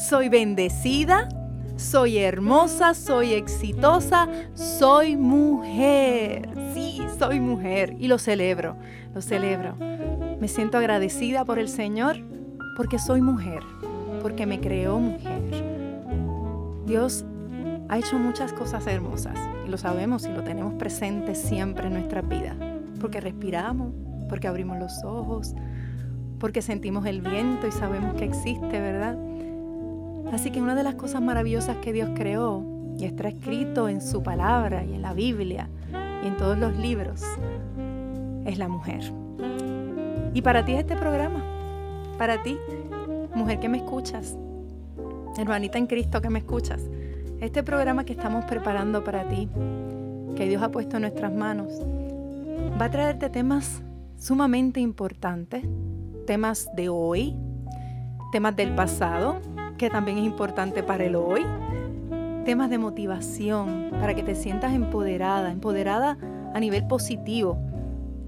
[0.00, 1.28] soy bendecida,
[1.76, 6.48] soy hermosa, soy exitosa, soy mujer.
[6.72, 8.76] Sí, soy mujer y lo celebro,
[9.14, 9.76] lo celebro.
[10.40, 12.16] Me siento agradecida por el Señor
[12.76, 13.62] porque soy mujer,
[14.22, 15.42] porque me creó mujer.
[16.86, 17.24] Dios
[17.88, 22.22] ha hecho muchas cosas hermosas y lo sabemos y lo tenemos presente siempre en nuestra
[22.22, 22.56] vida,
[23.00, 23.92] porque respiramos,
[24.28, 25.54] porque abrimos los ojos,
[26.38, 29.18] porque sentimos el viento y sabemos que existe, ¿verdad?
[30.32, 32.64] Así que una de las cosas maravillosas que Dios creó,
[33.00, 35.70] y está escrito en su palabra y en la Biblia
[36.22, 37.22] y en todos los libros,
[38.44, 39.00] es la mujer.
[40.34, 41.42] Y para ti es este programa,
[42.18, 42.58] para ti,
[43.34, 44.36] mujer que me escuchas,
[45.38, 46.82] hermanita en Cristo que me escuchas,
[47.40, 49.48] este programa que estamos preparando para ti,
[50.36, 51.80] que Dios ha puesto en nuestras manos,
[52.80, 53.82] va a traerte temas
[54.18, 55.64] sumamente importantes,
[56.26, 57.34] temas de hoy,
[58.30, 59.40] temas del pasado,
[59.80, 61.40] que también es importante para el hoy.
[62.44, 66.18] Temas de motivación, para que te sientas empoderada, empoderada
[66.52, 67.56] a nivel positivo,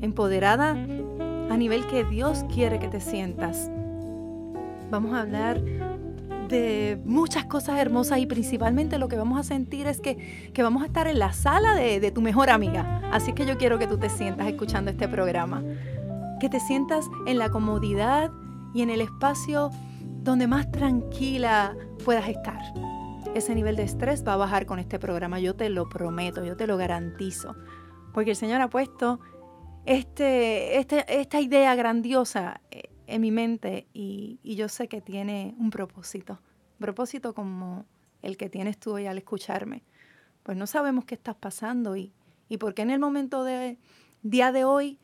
[0.01, 3.71] empoderada a nivel que Dios quiere que te sientas.
[4.91, 5.61] Vamos a hablar
[6.49, 10.83] de muchas cosas hermosas y principalmente lo que vamos a sentir es que, que vamos
[10.83, 13.03] a estar en la sala de, de tu mejor amiga.
[13.13, 15.63] Así que yo quiero que tú te sientas escuchando este programa,
[16.41, 18.31] que te sientas en la comodidad
[18.73, 19.71] y en el espacio
[20.23, 22.61] donde más tranquila puedas estar.
[23.35, 26.57] Ese nivel de estrés va a bajar con este programa, yo te lo prometo, yo
[26.57, 27.57] te lo garantizo.
[28.13, 29.21] Porque el Señor ha puesto
[29.85, 35.71] este, este esta idea grandiosa eh, en mi mente y, yo sé que tiene un
[35.71, 36.35] propósito.
[36.75, 37.85] Un propósito como
[38.21, 39.83] el que tienes tú hoy al escucharme.
[40.45, 42.13] Pues no sabemos qué estás pasando y,
[42.49, 43.79] y por qué en el momento de
[44.23, 44.99] día de hoy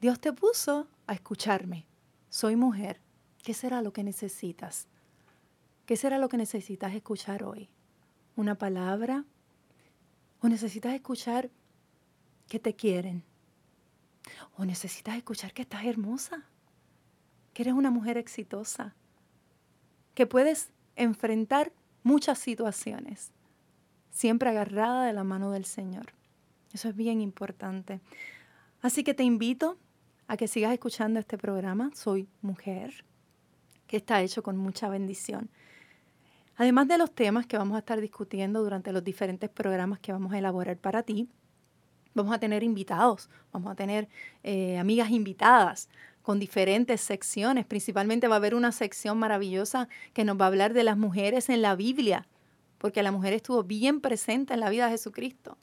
[0.00, 1.86] Dios te puso a escucharme.
[2.28, 3.01] Soy mujer,
[3.42, 4.86] ¿Qué será lo que necesitas?
[5.84, 7.68] ¿Qué será lo que necesitas escuchar hoy?
[8.36, 9.24] ¿Una palabra?
[10.40, 11.50] ¿O necesitas escuchar
[12.48, 13.24] que te quieren?
[14.56, 16.44] ¿O necesitas escuchar que estás hermosa?
[17.52, 18.94] Que eres una mujer exitosa?
[20.14, 21.72] Que puedes enfrentar
[22.04, 23.32] muchas situaciones,
[24.12, 26.12] siempre agarrada de la mano del Señor.
[26.72, 28.00] Eso es bien importante.
[28.82, 29.78] Así que te invito
[30.28, 31.90] a que sigas escuchando este programa.
[31.94, 33.04] Soy mujer
[33.96, 35.50] está hecho con mucha bendición.
[36.56, 40.32] Además de los temas que vamos a estar discutiendo durante los diferentes programas que vamos
[40.32, 41.28] a elaborar para ti,
[42.14, 44.08] vamos a tener invitados, vamos a tener
[44.42, 45.88] eh, amigas invitadas
[46.22, 47.66] con diferentes secciones.
[47.66, 51.48] Principalmente va a haber una sección maravillosa que nos va a hablar de las mujeres
[51.48, 52.28] en la Biblia,
[52.78, 55.58] porque la mujer estuvo bien presente en la vida de Jesucristo.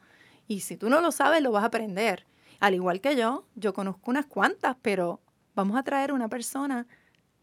[0.47, 2.25] Y si tú no lo sabes, lo vas a aprender.
[2.59, 5.21] Al igual que yo, yo conozco unas cuantas, pero
[5.55, 6.87] vamos a traer una persona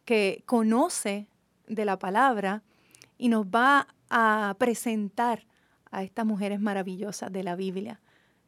[0.07, 1.29] que conoce
[1.67, 2.63] de la palabra
[3.19, 5.47] y nos va a presentar
[5.91, 8.01] a estas mujeres maravillosas de la Biblia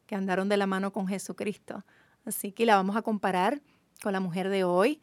[0.07, 1.85] que andaron de la mano con Jesucristo.
[2.25, 3.61] Así que la vamos a comparar
[4.01, 5.01] con la mujer de hoy.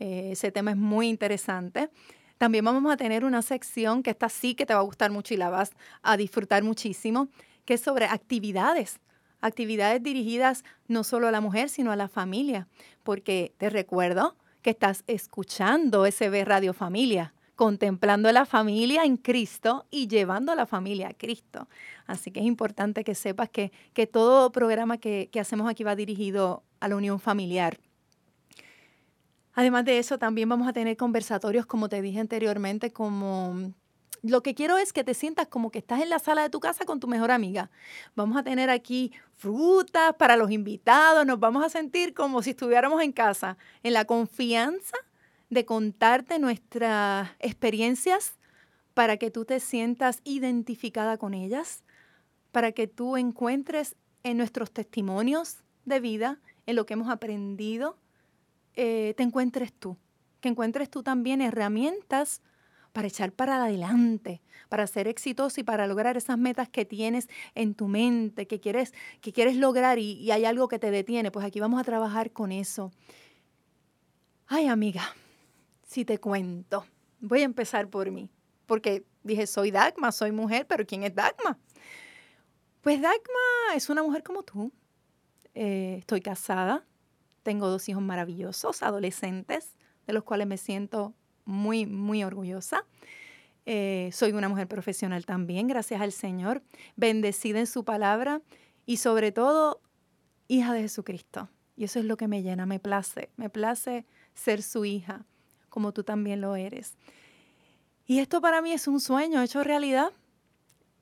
[0.00, 1.90] Eh, ese tema es muy interesante.
[2.38, 5.34] También vamos a tener una sección que está sí que te va a gustar mucho
[5.34, 7.28] y la vas a disfrutar muchísimo,
[7.64, 8.98] que es sobre actividades.
[9.40, 12.66] Actividades dirigidas no solo a la mujer, sino a la familia.
[13.02, 14.36] Porque te recuerdo
[14.68, 20.66] que estás escuchando SB Radio Familia, contemplando la familia en Cristo y llevando a la
[20.66, 21.70] familia a Cristo.
[22.06, 25.96] Así que es importante que sepas que, que todo programa que, que hacemos aquí va
[25.96, 27.78] dirigido a la unión familiar.
[29.54, 33.72] Además de eso, también vamos a tener conversatorios, como te dije anteriormente, como
[34.22, 36.60] lo que quiero es que te sientas como que estás en la sala de tu
[36.60, 37.70] casa con tu mejor amiga.
[38.16, 43.02] Vamos a tener aquí frutas para los invitados, nos vamos a sentir como si estuviéramos
[43.02, 44.96] en casa, en la confianza
[45.50, 48.34] de contarte nuestras experiencias
[48.94, 51.84] para que tú te sientas identificada con ellas,
[52.52, 57.96] para que tú encuentres en nuestros testimonios de vida, en lo que hemos aprendido,
[58.74, 59.96] eh, te encuentres tú,
[60.40, 62.42] que encuentres tú también herramientas
[62.92, 67.74] para echar para adelante, para ser exitoso y para lograr esas metas que tienes en
[67.74, 71.60] tu mente, que quieres, que quieres lograr y, hay algo que te detiene, pues aquí
[71.60, 72.92] vamos a trabajar con eso.
[74.46, 75.02] Ay, amiga,
[75.86, 76.86] si te cuento,
[77.20, 78.30] voy a empezar por mí.
[78.66, 81.58] porque dije, soy Dagma, soy mujer, pero ¿quién es Dagma?
[82.82, 84.72] Pues Dagma es una mujer como tú.
[85.54, 86.86] Eh, estoy casada,
[87.42, 89.74] tengo dos hijos maravillosos, adolescentes,
[90.06, 91.14] de los cuales me siento
[91.48, 92.84] muy, muy orgullosa.
[93.64, 96.62] Eh, soy una mujer profesional también, gracias al Señor,
[96.96, 98.42] bendecida en su palabra
[98.86, 99.80] y sobre todo
[100.46, 101.48] hija de Jesucristo.
[101.74, 104.04] Y eso es lo que me llena, me place, me place
[104.34, 105.24] ser su hija,
[105.68, 106.96] como tú también lo eres.
[108.06, 110.12] Y esto para mí es un sueño hecho realidad.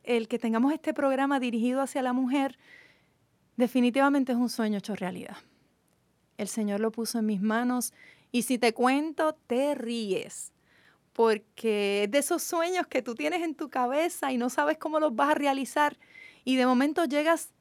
[0.04, 2.58] El que tengamos este programa dirigido hacia la mujer
[3.56, 5.36] definitivamente es un sueño hecho realidad.
[6.36, 7.92] El Señor lo puso en mis manos
[8.36, 10.52] y si te cuento, te ríes,
[11.14, 15.16] porque de esos sueños que tú tienes en tu cabeza y no sabes cómo los
[15.16, 15.96] vas a realizar
[16.44, 17.54] y de momento llegas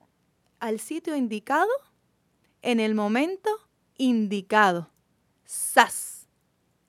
[0.59, 1.69] al sitio indicado
[2.61, 3.49] en el momento
[3.95, 4.89] indicado.
[5.45, 6.27] ¡Sas!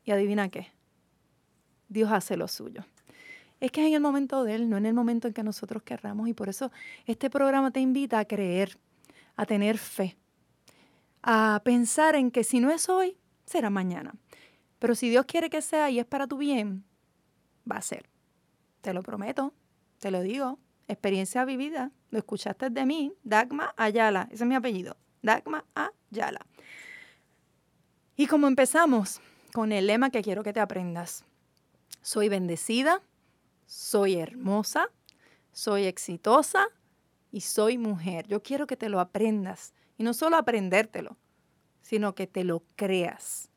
[0.04, 0.72] Y adivina qué.
[1.88, 2.84] Dios hace lo suyo.
[3.60, 5.84] Es que es en el momento de Él, no en el momento en que nosotros
[5.84, 6.28] querramos.
[6.28, 6.72] Y por eso
[7.04, 8.80] este programa te invita a creer,
[9.36, 10.16] a tener fe,
[11.22, 14.14] a pensar en que si no es hoy, será mañana.
[14.78, 16.84] Pero si Dios quiere que sea y es para tu bien,
[17.70, 18.08] va a ser.
[18.82, 19.54] Te lo prometo,
[19.98, 20.58] te lo digo.
[20.88, 26.46] Experiencia vivida, lo escuchaste de mí, Dagma Ayala, ese es mi apellido, Dagma Ayala.
[28.14, 29.20] Y como empezamos
[29.52, 31.24] con el lema que quiero que te aprendas,
[32.02, 33.02] soy bendecida,
[33.66, 34.90] soy hermosa,
[35.50, 36.68] soy exitosa
[37.32, 38.28] y soy mujer.
[38.28, 41.16] Yo quiero que te lo aprendas y no solo aprendértelo,
[41.86, 43.48] sino que te lo creas,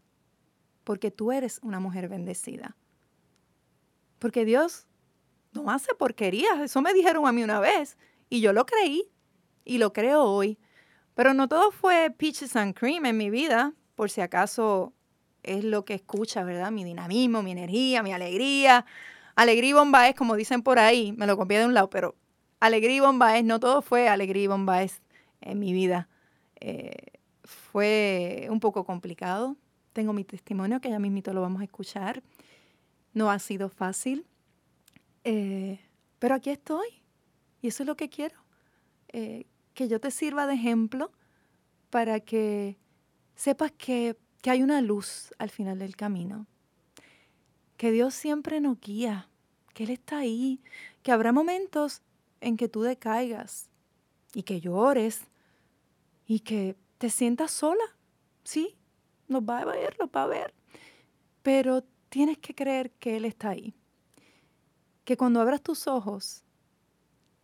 [0.84, 2.78] porque tú eres una mujer bendecida.
[4.20, 4.86] Porque Dios
[5.52, 7.98] no hace porquerías, eso me dijeron a mí una vez
[8.30, 9.10] y yo lo creí
[9.66, 10.60] y lo creo hoy.
[11.16, 14.94] Pero no todo fue peaches and cream en mi vida, por si acaso
[15.42, 16.70] es lo que escucha, ¿verdad?
[16.70, 18.86] Mi dinamismo, mi energía, mi alegría.
[19.36, 22.16] Alegría y bomba es, como dicen por ahí, me lo copié de un lado, pero
[22.60, 25.02] alegría y bomba es, no todo fue alegría y bomba es
[25.42, 26.10] en mi vida.
[26.60, 27.19] Eh,
[27.72, 29.56] fue un poco complicado.
[29.94, 32.24] Tengo mi testimonio que ya mismito lo vamos a escuchar.
[33.14, 34.26] No ha sido fácil,
[35.24, 35.80] eh,
[36.20, 36.88] pero aquí estoy
[37.62, 38.36] y eso es lo que quiero.
[39.10, 41.12] Eh, que yo te sirva de ejemplo
[41.90, 42.78] para que
[43.36, 46.48] sepas que, hay una luz al final del camino,
[47.78, 49.30] que Dios siempre nos guía,
[49.74, 50.62] que Él está ahí,
[51.04, 52.02] que habrá momentos
[52.42, 53.70] en que tú decaigas
[54.34, 55.22] y que llores
[56.26, 57.84] y que te sientas sola,
[58.44, 58.78] sí,
[59.28, 60.54] nos va a ver, nos va a ver,
[61.42, 63.74] pero tienes que creer que Él está ahí,
[65.04, 66.44] que cuando abras tus ojos,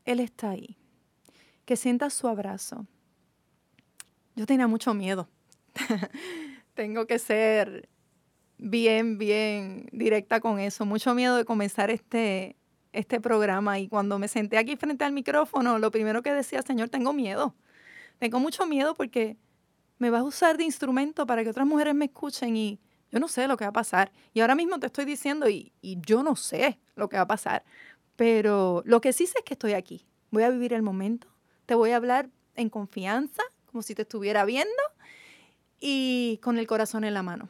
[0.05, 0.77] Él está ahí,
[1.65, 2.85] que sientas su abrazo.
[4.35, 5.29] Yo tenía mucho miedo
[6.73, 7.89] Tengo que ser
[8.57, 10.85] bien, bien directa con eso.
[10.85, 12.55] Mucho miedo de comenzar este,
[12.93, 16.89] este programa y cuando me senté aquí frente al micrófono, lo primero que decía, Señor,
[16.89, 17.55] tengo miedo.
[18.19, 19.37] Tengo mucho miedo porque
[19.97, 22.79] me vas a usar de instrumento para que otras mujeres me escuchen y
[23.11, 24.11] yo no sé lo que va a pasar.
[24.33, 27.27] Y ahora mismo te estoy diciendo y, y yo no sé lo que va a
[27.27, 27.63] pasar.
[28.15, 30.05] Pero lo que sí sé es que estoy aquí.
[30.31, 31.27] Voy a vivir el momento.
[31.65, 34.71] Te voy a hablar en confianza, como si te estuviera viendo
[35.79, 37.49] y con el corazón en la mano.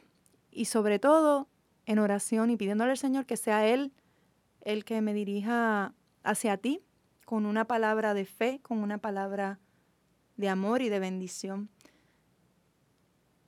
[0.50, 1.48] Y sobre todo
[1.84, 3.92] en oración y pidiéndole al Señor que sea Él
[4.62, 5.94] el que me dirija
[6.24, 6.82] hacia ti
[7.24, 9.60] con una palabra de fe, con una palabra
[10.36, 11.70] de amor y de bendición.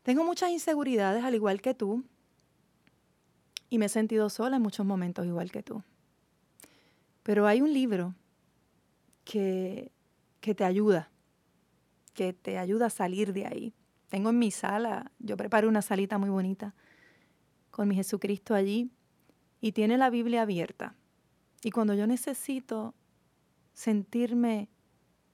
[0.08, 2.02] Tengo muchas inseguridades al igual que tú
[3.68, 5.82] y me he sentido sola en muchos momentos igual que tú.
[7.22, 8.14] Pero hay un libro
[9.26, 9.92] que,
[10.40, 11.10] que te ayuda,
[12.14, 13.74] que te ayuda a salir de ahí.
[14.08, 16.74] Tengo en mi sala, yo preparé una salita muy bonita
[17.70, 18.90] con mi Jesucristo allí
[19.60, 20.94] y tiene la Biblia abierta.
[21.62, 22.94] Y cuando yo necesito
[23.74, 24.70] sentirme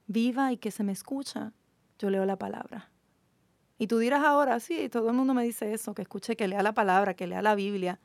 [0.09, 1.53] viva y que se me escucha,
[1.97, 2.91] yo leo la palabra.
[3.85, 6.63] Y tú dirás ahora, sí, todo el mundo me dice eso, que escuche, que lea
[6.63, 8.01] la palabra, que lea la Biblia.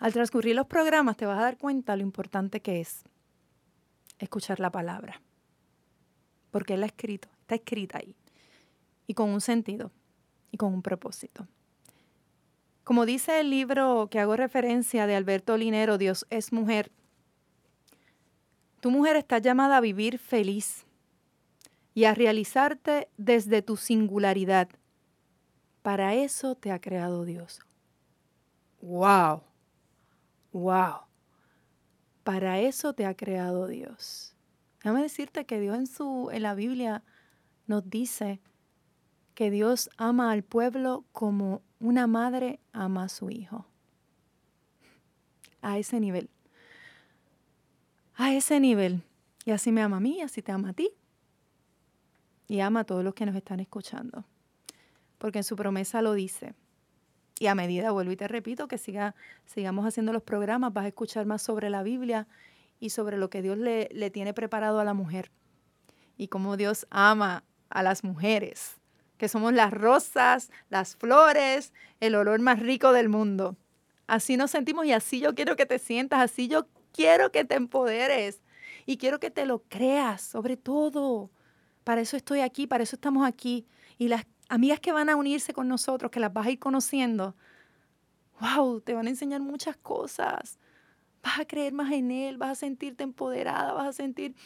[0.00, 3.04] Al transcurrir los programas te vas a dar cuenta lo importante que es
[4.18, 5.22] escuchar la palabra.
[6.50, 8.16] Porque Él ha escrito, está escrita ahí
[9.06, 9.92] y con un sentido
[10.50, 11.46] y con un propósito.
[12.82, 16.90] Como dice el libro que hago referencia de Alberto Linero, Dios es mujer,
[18.80, 20.84] tu mujer está llamada a vivir feliz
[22.00, 24.70] y a realizarte desde tu singularidad.
[25.82, 27.60] Para eso te ha creado Dios.
[28.80, 29.42] ¡Wow!
[30.50, 31.00] ¡Wow!
[32.24, 34.34] Para eso te ha creado Dios.
[34.78, 37.04] Déjame decirte que Dios en, su, en la Biblia
[37.66, 38.40] nos dice
[39.34, 43.66] que Dios ama al pueblo como una madre ama a su hijo.
[45.60, 46.30] a ese nivel.
[48.14, 49.02] A ese nivel.
[49.44, 50.94] Y así me ama a mí, así te ama a ti.
[52.50, 54.24] Y ama a todos los que nos están escuchando.
[55.18, 56.54] Porque en su promesa lo dice.
[57.38, 59.14] Y a medida, vuelvo y te repito, que siga,
[59.46, 62.26] sigamos haciendo los programas, vas a escuchar más sobre la Biblia
[62.80, 65.30] y sobre lo que Dios le, le tiene preparado a la mujer.
[66.16, 68.80] Y cómo Dios ama a las mujeres,
[69.16, 73.58] que somos las rosas, las flores, el olor más rico del mundo.
[74.08, 77.54] Así nos sentimos y así yo quiero que te sientas, así yo quiero que te
[77.54, 78.40] empoderes
[78.86, 81.30] y quiero que te lo creas, sobre todo.
[81.90, 83.66] Para eso estoy aquí, para eso estamos aquí.
[83.98, 87.34] Y las amigas que van a unirse con nosotros, que las vas a ir conociendo,
[88.38, 90.60] wow, te van a enseñar muchas cosas.
[91.20, 94.36] Vas a creer más en Él, vas a sentirte empoderada, vas a sentir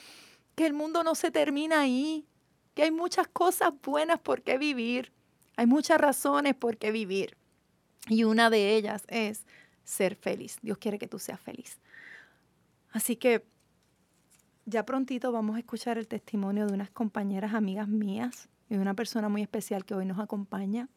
[0.54, 2.26] que el mundo no se termina ahí,
[2.72, 5.12] que hay muchas cosas buenas por qué vivir,
[5.56, 7.36] hay muchas razones por qué vivir.
[8.08, 9.44] Y una de ellas es
[9.82, 10.56] ser feliz.
[10.62, 11.78] Dios quiere que tú seas feliz.
[12.90, 13.44] Así que
[14.66, 18.94] ya prontito vamos a escuchar el testimonio de unas compañeras amigas mías y de una
[18.94, 20.88] persona muy especial que hoy nos acompaña,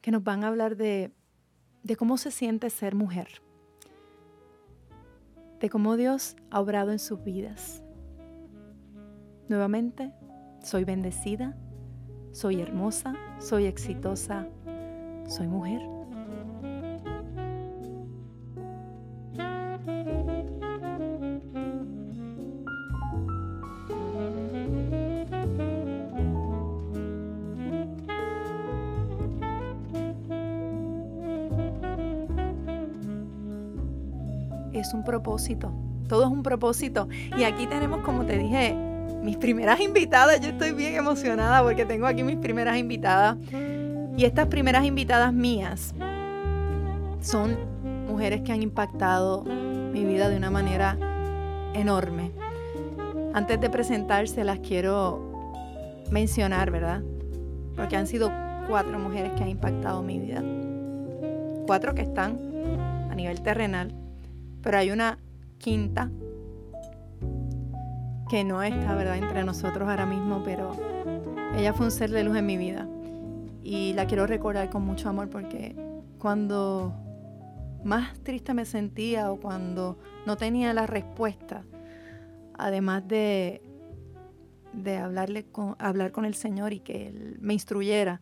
[0.00, 1.12] que nos van a hablar de,
[1.82, 3.42] de cómo se siente ser mujer,
[5.60, 7.82] de cómo Dios ha obrado en sus vidas.
[9.48, 10.12] Nuevamente,
[10.62, 11.56] soy bendecida,
[12.32, 14.46] soy hermosa, soy exitosa,
[15.26, 15.99] soy mujer.
[35.20, 35.72] Propósito,
[36.08, 37.08] todo es un propósito.
[37.36, 38.74] Y aquí tenemos, como te dije,
[39.22, 40.40] mis primeras invitadas.
[40.40, 43.36] Yo estoy bien emocionada porque tengo aquí mis primeras invitadas.
[44.16, 45.94] Y estas primeras invitadas mías
[47.20, 47.56] son
[48.08, 50.96] mujeres que han impactado mi vida de una manera
[51.74, 52.32] enorme.
[53.34, 57.02] Antes de presentárselas quiero mencionar, ¿verdad?
[57.76, 58.32] Porque han sido
[58.68, 60.42] cuatro mujeres que han impactado mi vida.
[61.66, 62.38] Cuatro que están
[63.10, 63.94] a nivel terrenal,
[64.62, 65.18] pero hay una
[65.58, 66.10] quinta
[68.28, 70.72] que no está, ¿verdad?, entre nosotros ahora mismo, pero
[71.56, 72.88] ella fue un ser de luz en mi vida.
[73.62, 75.74] Y la quiero recordar con mucho amor porque
[76.18, 76.94] cuando
[77.84, 81.64] más triste me sentía o cuando no tenía la respuesta,
[82.54, 83.62] además de,
[84.72, 88.20] de hablarle con, hablar con el Señor y que Él me instruyera,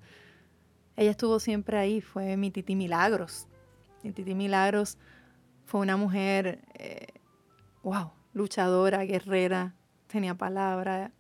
[0.97, 3.47] ella estuvo siempre ahí, fue mi Titi Milagros.
[4.03, 4.97] Mi Titi Milagros
[5.69, 7.09] fue una mujer, eh,
[7.83, 9.75] wow, luchadora, guerrera,
[10.07, 11.13] tenía palabra,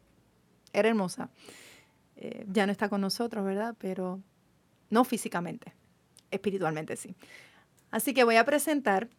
[0.72, 1.28] era hermosa.
[2.16, 3.76] Eh, ya no está con nosotros, ¿verdad?
[3.78, 4.22] Pero
[4.88, 5.74] no físicamente,
[6.30, 7.14] espiritualmente sí.
[7.90, 9.10] Así que voy a presentar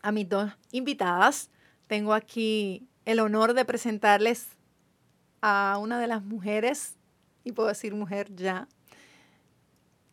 [0.00, 1.50] a mis dos invitadas.
[1.86, 4.56] Tengo aquí el honor de presentarles
[5.42, 6.96] a una de las mujeres,
[7.44, 8.68] y puedo decir mujer ya,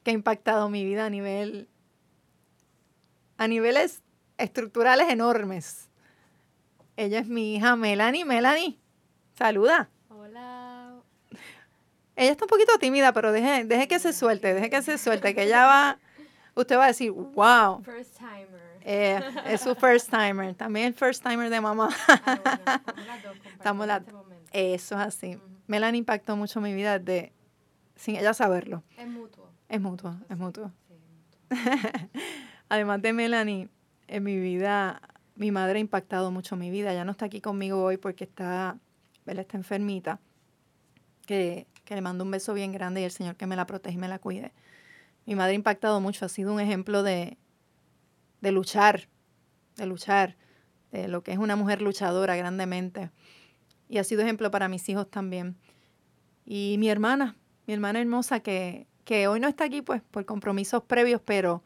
[0.03, 1.69] que ha impactado mi vida a nivel
[3.38, 4.03] a niveles
[4.43, 5.89] estructurales enormes.
[6.95, 8.25] Ella es mi hija Melanie.
[8.25, 8.77] Melanie,
[9.35, 9.89] saluda.
[10.09, 10.93] Hola.
[12.15, 15.33] Ella está un poquito tímida, pero deje, deje que se suelte, deje que se suelte,
[15.33, 16.00] que ella va,
[16.55, 17.83] usted va a decir, wow.
[17.83, 18.62] First timer.
[18.85, 21.89] Eh, es su first timer, también el first timer de mamá.
[22.07, 22.79] Ah,
[23.23, 24.73] bueno, Estamos las dos este.
[24.73, 25.39] Eso es así.
[25.67, 27.31] Melanie impactó mucho mi vida de,
[27.95, 28.83] sin ella saberlo.
[28.97, 29.50] Es mutuo.
[29.69, 30.71] Es mutuo, es mutuo.
[30.88, 31.71] Sí, mutuo.
[32.69, 33.69] Además de Melanie,
[34.07, 35.01] en mi vida,
[35.36, 36.93] mi madre ha impactado mucho mi vida.
[36.93, 38.77] Ya no está aquí conmigo hoy porque está,
[39.25, 40.19] ella está enfermita.
[41.25, 43.95] Que, que le mando un beso bien grande y el Señor que me la protege
[43.95, 44.51] y me la cuide.
[45.25, 47.38] Mi madre ha impactado mucho, ha sido un ejemplo de,
[48.41, 49.07] de luchar,
[49.77, 50.36] de luchar,
[50.91, 53.10] de lo que es una mujer luchadora grandemente.
[53.88, 55.55] Y ha sido ejemplo para mis hijos también.
[56.45, 60.83] Y mi hermana, mi hermana hermosa, que, que hoy no está aquí pues por compromisos
[60.83, 61.63] previos, pero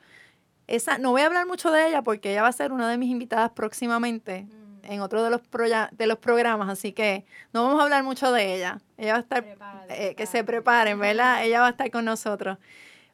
[0.68, 2.98] esa, no voy a hablar mucho de ella porque ella va a ser una de
[2.98, 4.80] mis invitadas próximamente Mm.
[4.92, 8.32] en otro de los, proya- de los programas, así que no vamos a hablar mucho
[8.32, 8.80] de ella.
[8.98, 9.46] Ella va a estar,
[9.90, 11.44] eh, que se preparen, ¿verdad?
[11.46, 12.58] Ella va a estar con nosotros.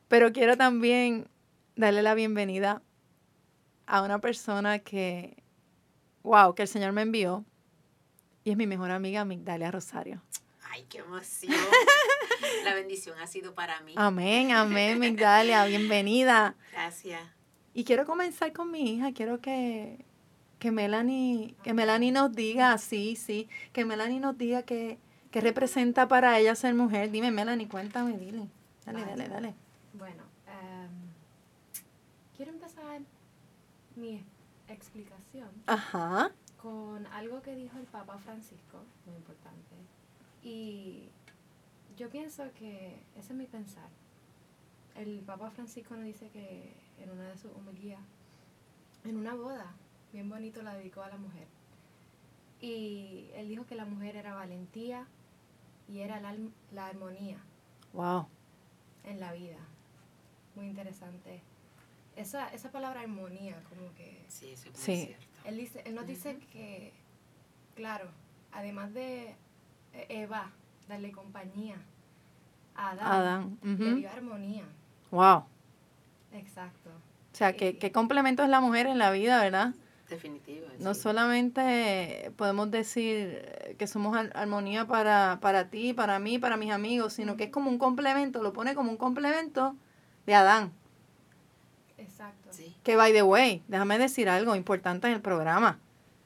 [0.07, 1.27] Pero quiero también
[1.75, 2.81] darle la bienvenida
[3.87, 5.43] a una persona que,
[6.23, 7.43] wow, que el Señor me envió
[8.43, 10.21] y es mi mejor amiga, Migdalia Rosario.
[10.71, 11.53] Ay, qué emoción.
[12.65, 13.93] La bendición ha sido para mí.
[13.97, 16.55] Amén, amén, Migdalia, bienvenida.
[16.71, 17.21] Gracias.
[17.73, 20.05] Y quiero comenzar con mi hija, quiero que,
[20.59, 24.99] que Melanie, que Melanie nos diga, sí, sí, que Melanie nos diga que,
[25.31, 27.09] que representa para ella ser mujer.
[27.11, 28.47] Dime, Melanie, cuéntame, dile.
[28.85, 29.11] Dale, Vale.
[29.11, 29.53] dale, dale.
[29.93, 30.91] Bueno, em,
[32.35, 33.01] quiero empezar
[33.95, 34.23] mi,
[34.67, 36.31] explicación Ajá.
[36.61, 39.75] con algo que dijo el Papa Francisco, muy importante.
[40.41, 41.09] Y
[41.97, 43.89] yo pienso que ese es mi pensar.
[44.95, 47.99] El Papa Francisco nos dice que en una de sus homilías,
[49.03, 49.73] en una boda,
[50.11, 51.47] bien bonito la dedicó a la mujer.
[52.61, 55.05] Y él dijo que la mujer era valentía
[55.89, 56.35] y era la,
[56.71, 57.37] la armonía
[57.93, 58.27] Wow.
[59.03, 59.57] en la vida.
[60.55, 61.41] Muy interesante.
[62.15, 65.05] Esa, esa palabra armonía, como que Sí, eso es Sí.
[65.07, 65.25] cierto.
[65.45, 66.93] él, dice, él nos dice que,
[67.75, 68.07] claro,
[68.51, 69.35] además de
[69.93, 70.51] eh, Eva,
[70.87, 71.75] darle compañía
[72.75, 73.59] a Adán, Adán.
[73.63, 74.63] le dio armonía.
[75.13, 75.45] Wow.
[76.33, 76.89] Exacto.
[76.89, 79.75] O sea, que qué complemento es la mujer en la vida, ¿verdad?
[80.09, 80.65] Definitivo.
[80.79, 81.01] No sí.
[81.01, 87.13] solamente podemos decir que somos ar- armonía para, para ti, para mí, para mis amigos,
[87.13, 89.75] sino que es como un complemento, lo pone como un complemento
[90.25, 90.71] de Adán.
[91.97, 92.49] Exacto.
[92.51, 92.75] Sí.
[92.83, 95.79] Que, by the way, déjame decir algo importante en el programa.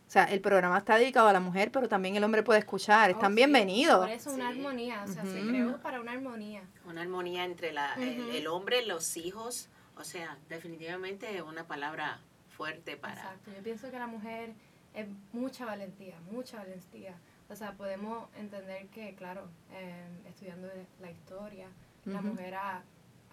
[0.07, 3.09] O sea, el programa está dedicado a la mujer, pero también el hombre puede escuchar.
[3.09, 3.35] Están Oh, sí.
[3.35, 3.99] bienvenidos.
[3.99, 4.57] Por eso una Sí.
[4.59, 5.49] armonía, o sea, se Ujú.
[5.49, 6.61] creó para una armonía.
[6.85, 8.29] Una armonía entre la, el, Ujú.
[8.31, 9.67] el hombre, los hijos.
[9.97, 12.21] O sea, definitivamente una palabra
[12.55, 13.15] fuerte para...
[13.21, 13.51] Exacto.
[13.53, 14.53] Yo pienso que la mujer
[14.93, 17.15] es mucha valentía, mucha valentía.
[17.49, 20.69] O sea, podemos entender que, claro, eh, estudiando
[21.01, 21.67] la historia,
[22.05, 22.29] la Ujú.
[22.29, 22.81] mujer ha,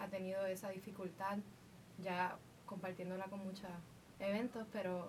[0.00, 1.38] ha tenido esa dificultad,
[1.99, 3.69] ya compartiéndola con muchos
[4.19, 5.07] eventos, pero,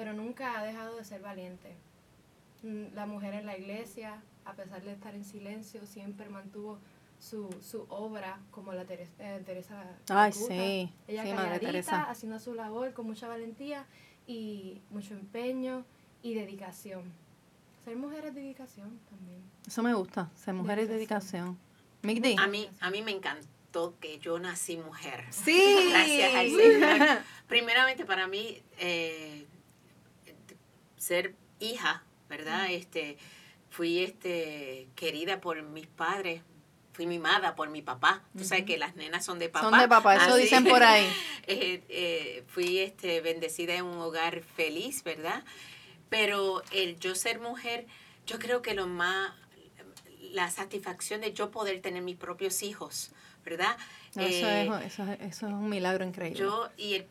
[0.00, 1.76] pero nunca ha dejado de ser valiente.
[2.62, 6.78] Mm, La mujer en la iglesia, a pesar de estar en silencio, siempre mantuvo
[7.18, 9.82] su, su obra como la eh, Teresa.
[10.08, 10.54] Ay, Calcuta.
[10.54, 10.90] sí.
[11.06, 12.04] Ella Sí, Madre Teresa.
[12.04, 13.84] haciendo su labor con mucha valentía
[14.26, 15.84] y mucho empeño
[16.22, 17.02] y dedicación.
[17.84, 19.42] Ser mujer es dedicación también.
[19.66, 20.30] Eso me gusta.
[20.34, 21.58] Ser mujer es dedicación.
[22.38, 25.26] A mí, a mí me encantó que yo nací mujer.
[25.28, 25.88] Sí.
[25.90, 27.18] Gracias al Señor.
[27.48, 29.46] Primeramente para mí, eh,
[31.00, 32.70] ser hija, ¿verdad?
[32.70, 33.16] Este,
[33.70, 36.42] fui este, querida por mis padres,
[36.92, 38.22] fui mimada por mi papá.
[38.36, 39.70] Tú sabes que las nenas son de papá.
[39.70, 40.42] Son de papá, eso Así.
[40.42, 41.06] dicen por ahí.
[41.46, 45.42] Eh, eh, fui este, bendecida en un hogar feliz, ¿verdad?
[46.08, 47.86] Pero el yo ser mujer,
[48.26, 49.32] yo creo que lo más,
[50.32, 53.10] la satisfacción de yo poder tener mis propios hijos,
[53.44, 53.76] ¿verdad?
[54.14, 56.38] No, eso, Eh, es, eso, es- eso es un milagro increíble.
[56.38, 57.06] yo y el-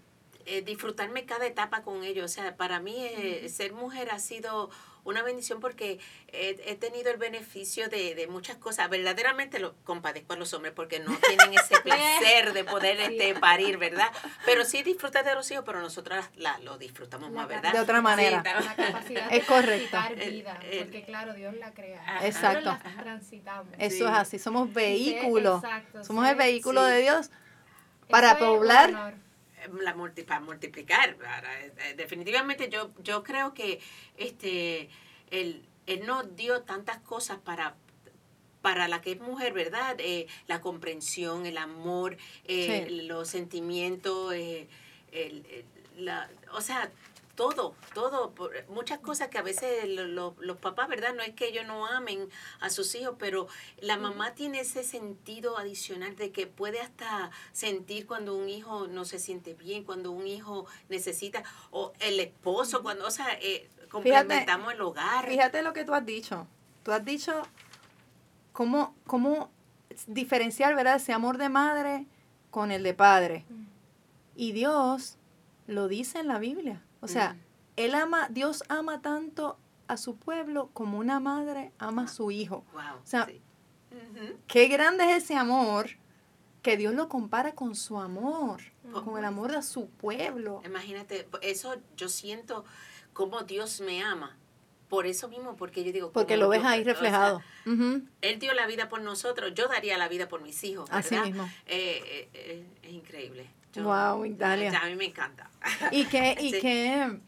[0.49, 2.25] eh, disfrutarme cada etapa con ellos.
[2.25, 4.69] O sea, para mí eh, ser mujer ha sido
[5.05, 8.89] una bendición porque he, he tenido el beneficio de, de muchas cosas.
[8.89, 13.77] Verdaderamente lo compadezco a los hombres porque no tienen ese placer de poder este, parir,
[13.77, 14.11] ¿verdad?
[14.45, 17.71] Pero sí disfrutar de los hijos, pero nosotros la, lo disfrutamos La más, ¿verdad?
[17.73, 18.43] De otra manera.
[18.43, 19.89] ta- La capacidad Es de correcto.
[19.89, 22.01] transitar El- vida, porque claro, Dios la crea.
[22.05, 22.27] Ajá.
[22.27, 22.65] Exacto.
[22.71, 23.73] Nosotros la transitamos.
[23.79, 24.03] Eso Sí.
[24.03, 25.63] es así, somos vehículos.
[25.63, 27.31] exacto, somos el vehículo de Dios
[28.09, 29.15] para Eso poblar.
[29.81, 31.15] La multi, para multiplicar.
[31.17, 33.79] para- eh, definitivamente yo, yo creo que
[34.17, 34.89] este
[35.31, 37.75] él, él nos dio tantas cosas para
[38.61, 39.95] para la que es mujer, ¿verdad?
[39.99, 43.01] Eh, la comprensión, el amor, eh, Sí.
[43.03, 44.67] los sentimientos, eh,
[45.13, 46.91] el- el- la, o sea,
[47.39, 51.13] todo, todo, por- muchas cosas que a veces lo- lo- los papás, ¿verdad?
[51.15, 52.27] No es que ellos no amen
[52.59, 53.47] a sus hijos, pero
[53.79, 59.05] la mamá tiene ese sentido adicional de que puede hasta sentir cuando un hijo no
[59.05, 64.73] se siente bien, cuando un hijo necesita, o el esposo, cuando, o sea, eh, complementamos
[64.73, 65.25] el hogar.
[65.29, 66.45] Fíjate lo que tú has dicho.
[66.83, 67.41] Tú has dicho
[68.51, 69.49] cómo, cómo
[70.07, 70.97] diferenciar, ¿verdad?
[70.97, 72.05] Ese amor de madre
[72.51, 73.45] con el de padre.
[74.35, 75.15] Y Dios
[75.67, 76.81] lo dice en la Biblia.
[77.01, 77.37] O sea, Mm.
[77.77, 79.57] él ama, Dios ama tanto
[79.87, 82.63] a su pueblo como una madre ama a su hijo.
[82.73, 83.41] Wow, O sea, sí.
[84.47, 85.89] Qué grande es ese amor
[86.61, 90.61] que Dios lo compara con su amor, con el amor de su pueblo.
[90.65, 92.65] Imagínate, eso yo siento
[93.13, 94.35] como Dios me ama.
[94.89, 96.11] Por eso mismo, porque yo digo...
[96.11, 97.41] Porque lo ves ahí o sea, reflejado.
[97.67, 101.11] Ujú, él dio la vida por nosotros, yo daría la vida por mis hijos, Así
[101.15, 101.27] ¿verdad?
[101.27, 101.43] mismo.
[101.67, 103.47] Eh, eh, eh, es increíble.
[103.75, 104.71] Guau, Italia.
[104.71, 105.49] ya, a mí me encanta.
[105.91, 106.59] Y que, y Sí.
[106.59, 107.19] que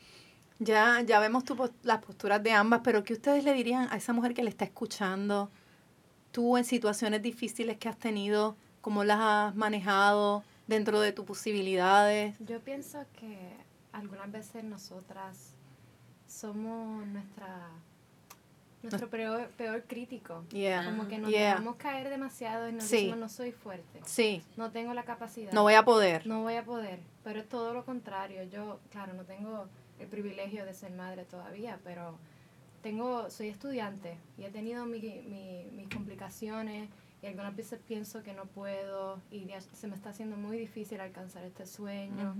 [0.59, 4.13] ya, ya vemos tu las posturas de ambas, pero ¿qué ustedes le dirían a esa
[4.13, 5.51] mujer que le está escuchando?
[6.31, 12.35] Tú en situaciones difíciles que has tenido, ¿cómo las has manejado dentro de tus posibilidades?
[12.39, 13.37] Yo pienso que
[13.91, 15.53] algunas veces nosotras
[16.27, 17.67] somos nuestra
[18.83, 20.43] nuestro peor, peor crítico.
[20.49, 20.85] Yeah.
[20.85, 21.49] Como que nos Yeah.
[21.51, 22.95] dejamos caer demasiado y nos Sí.
[22.97, 25.51] decimos no soy fuerte, Sí, no tengo la capacidad.
[25.51, 26.25] no voy a poder.
[26.27, 28.43] No voy a poder, pero es todo lo contrario.
[28.43, 29.67] Yo, claro, no tengo
[29.99, 32.17] el privilegio de ser madre todavía, pero
[32.81, 36.89] tengo, soy estudiante y he tenido mi, mi- mis complicaciones
[37.21, 40.99] y algunas veces pienso que no puedo y ya se me está haciendo muy difícil
[40.99, 42.35] alcanzar este sueño.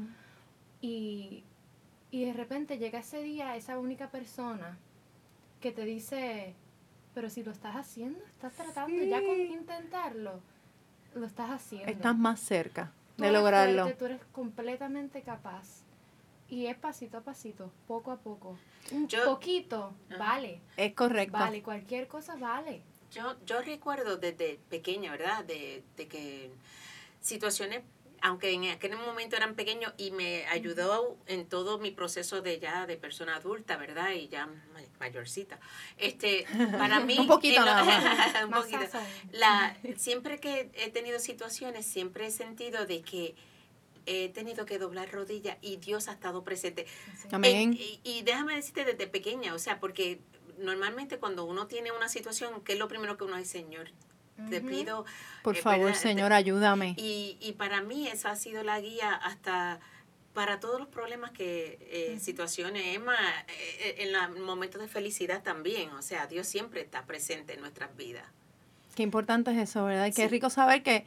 [0.82, 1.43] Y
[2.13, 4.77] Y de repente llega ese día esa única persona
[5.62, 6.54] que te dice,
[7.13, 10.39] pero si lo estás haciendo, estás tratando, ya con intentarlo,
[11.15, 11.89] lo estás haciendo.
[11.91, 13.84] Estás más cerca Tú de eres lograrlo.
[13.84, 15.84] fuerte, tú eres completamente capaz.
[16.50, 18.58] Y es pasito a pasito, poco a poco.
[18.91, 20.60] Un Yo- poquito, vale.
[20.76, 21.38] Es correcto.
[21.38, 22.82] Vale, cualquier cosa vale.
[23.13, 25.45] Yo, yo recuerdo desde pequeña, ¿verdad?
[25.45, 26.52] De, de que
[27.21, 27.84] situaciones,
[28.22, 32.86] aunque en aquel momento eran pequeños, y me ayudó en todo mi proceso de ya
[32.86, 34.12] de persona adulta, ¿verdad?
[34.12, 35.60] Y ya ma- mayorcita.
[35.98, 36.46] Este,
[36.78, 37.18] para mí...
[37.18, 38.04] Un poquito lo- nada más.
[38.44, 38.86] un Más poquito.
[39.32, 43.36] La, siempre que he tenido situaciones, siempre he sentido de que
[44.06, 46.86] he tenido que doblar rodillas y Dios ha estado presente.
[47.22, 47.28] Sí.
[47.32, 47.56] Amén.
[47.56, 50.20] En- y, y déjame decirte desde pequeña, o sea, porque
[50.58, 53.90] normalmente cuando uno tiene una situación, ¿qué es lo primero que uno dice, Señor?
[54.49, 55.06] Te pido.
[55.43, 55.99] Por eh, favor, ¿verdad?
[55.99, 56.95] Señor, ayúdame.
[56.97, 59.80] Y, y para mí eso ha sido la guía hasta
[60.34, 63.15] para todos los problemas que, eh, situaciones, Emma,
[63.47, 67.95] eh, en los momentos de felicidad también, o sea, Dios siempre está presente en nuestras
[67.97, 68.23] vidas.
[68.95, 70.06] Qué importante es eso, ¿verdad?
[70.08, 70.27] Y qué Sí.
[70.30, 71.06] rico saber que,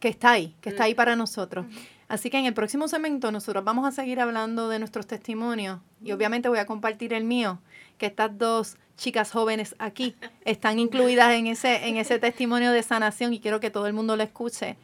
[0.00, 1.66] que está ahí, que está ahí para nosotros.
[2.08, 6.12] Así que en el próximo segmento nosotros vamos a seguir hablando de nuestros testimonios y
[6.12, 7.60] obviamente voy a compartir el mío,
[7.98, 13.34] que estas dos chicas jóvenes aquí están incluidas en ese, en ese testimonio de sanación
[13.34, 14.78] y quiero que todo el mundo lo escuche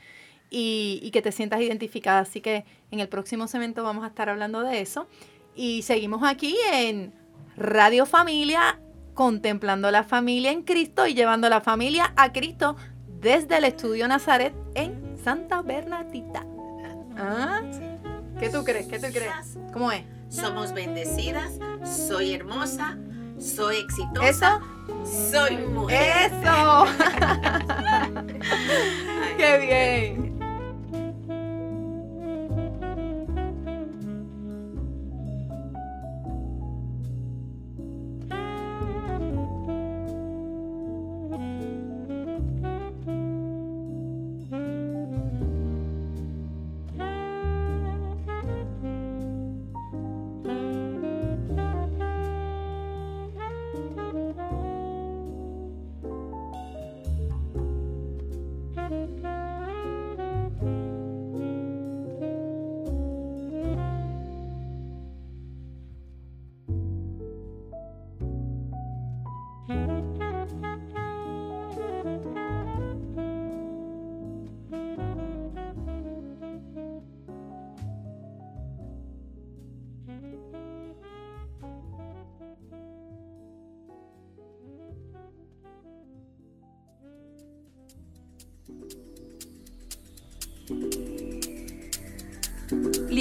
[0.50, 2.20] y, y que te sientas identificada.
[2.20, 5.08] Así que en el próximo segmento vamos a estar hablando de eso
[5.56, 7.12] y seguimos aquí en
[7.56, 8.78] Radio Familia,
[9.14, 12.76] contemplando la familia en Cristo y llevando la familia a Cristo
[13.20, 16.53] desde el Estudio Nazaret en Santa Bernardita.
[17.16, 17.60] ¿Ah?
[18.38, 18.86] ¿Qué tú crees?
[18.86, 19.58] ¿Qué tú crees?
[19.72, 20.02] ¿Cómo es?
[20.28, 21.52] Somos bendecidas,
[21.84, 22.96] soy hermosa,
[23.38, 23.84] soy ¿Eso?
[23.84, 24.60] exitosa,
[25.30, 26.32] soy mujer.
[26.32, 26.86] ¡Eso!
[29.36, 30.33] ¡Qué bien!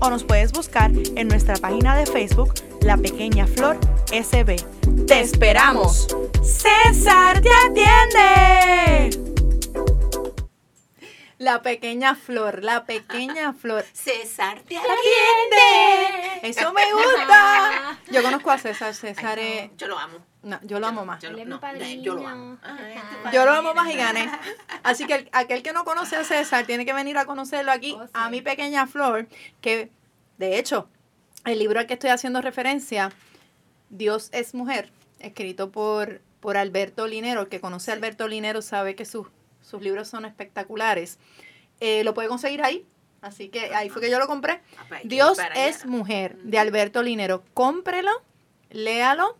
[0.00, 4.56] o nos puedes buscar en nuestra página de Facebook La Pequeña Flor SB.
[5.06, 6.08] ¡Te esperamos!
[6.42, 9.30] ¡César te atiende!
[11.38, 13.86] La pequeña flor, la pequeña flor.
[13.94, 16.40] César te ¡Atiende!
[16.42, 17.98] Eso me gusta.
[18.10, 18.94] Yo conozco a César.
[18.94, 19.76] César Ay, es...
[19.78, 20.29] Yo lo amo.
[20.42, 21.22] No, yo lo amo más.
[21.22, 21.60] Yo, lo- no,
[22.02, 22.58] yo amo.
[23.32, 24.30] Yo lo amo más y gané.
[24.82, 27.94] Así que el- aquel que no conoce a César tiene que venir a conocerlo aquí,
[27.98, 28.10] Oh, sí.
[28.14, 29.28] a mi pequeña flor,
[29.60, 29.90] que
[30.38, 30.88] de hecho,
[31.44, 33.12] el libro al que estoy haciendo referencia,
[33.90, 38.94] Dios es mujer, escrito por, por Alberto Linero, el que conoce a Alberto Linero sabe
[38.94, 39.26] que sus,
[39.60, 41.18] sus libros son espectaculares.
[41.80, 42.86] Eh, lo puede conseguir ahí,
[43.20, 44.62] así que ahí fue que yo lo compré.
[44.78, 47.42] Ah, pues Dios es mujer, de Alberto Linero.
[47.52, 48.10] Cómprelo,
[48.70, 49.36] léalo.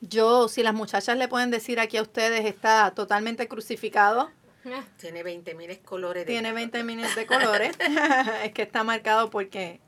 [0.00, 4.30] Yo, si las muchachas le pueden decir aquí a ustedes, está totalmente crucificado.
[4.98, 6.26] Tiene 20 mil colores.
[6.26, 7.76] de- Tiene 20 minutos de colores.
[8.44, 9.80] es que está marcado porque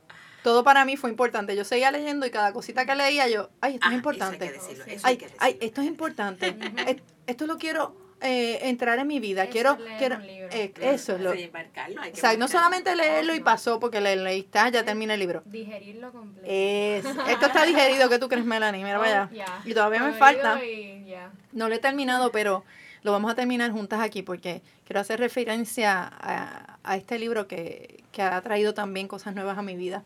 [0.42, 1.54] todo para mí fue importante.
[1.56, 4.44] Yo seguía leyendo y cada cosita que leía yo, ay, esto Ah, es eso importante.
[4.44, 4.90] hay que decirlo, Sí.
[4.92, 6.56] eso hay Ay, ay, esto es importante.
[6.86, 9.44] Es- esto lo quiero eh, entrar en mi vida.
[9.44, 10.48] Eso quiero, es leer quiero un libro.
[10.52, 11.32] eh, eso es lo.
[11.32, 14.68] Sí, marcarlo, hay O que sea, no solamente leerlo y pasó porque le leíste, ah,
[14.70, 15.42] ya termina el libro.
[15.44, 16.46] Digerirlo completo.
[16.50, 18.82] Es, esto está digerido, ¿qué tú crees, Melanie?
[18.84, 19.30] Mira, vaya.
[19.32, 19.68] Oh.
[19.68, 20.62] Y todavía me falta.
[20.64, 21.14] y.
[21.52, 22.64] No lo he terminado, pero
[23.02, 28.02] lo vamos a terminar juntas aquí porque quiero hacer referencia a, a este libro que,
[28.12, 30.02] que ha traído también cosas nuevas a mi vida.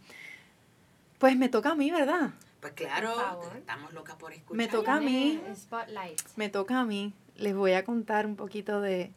[1.18, 2.30] Pues me toca a mí, ¿verdad?
[2.60, 4.56] Pues claro, estamos locas por escuchar.
[4.56, 5.40] Me toca a mí.
[5.56, 6.20] Spotlight.
[6.36, 7.12] Me toca a mí.
[7.36, 9.12] Les voy a contar un poquito de,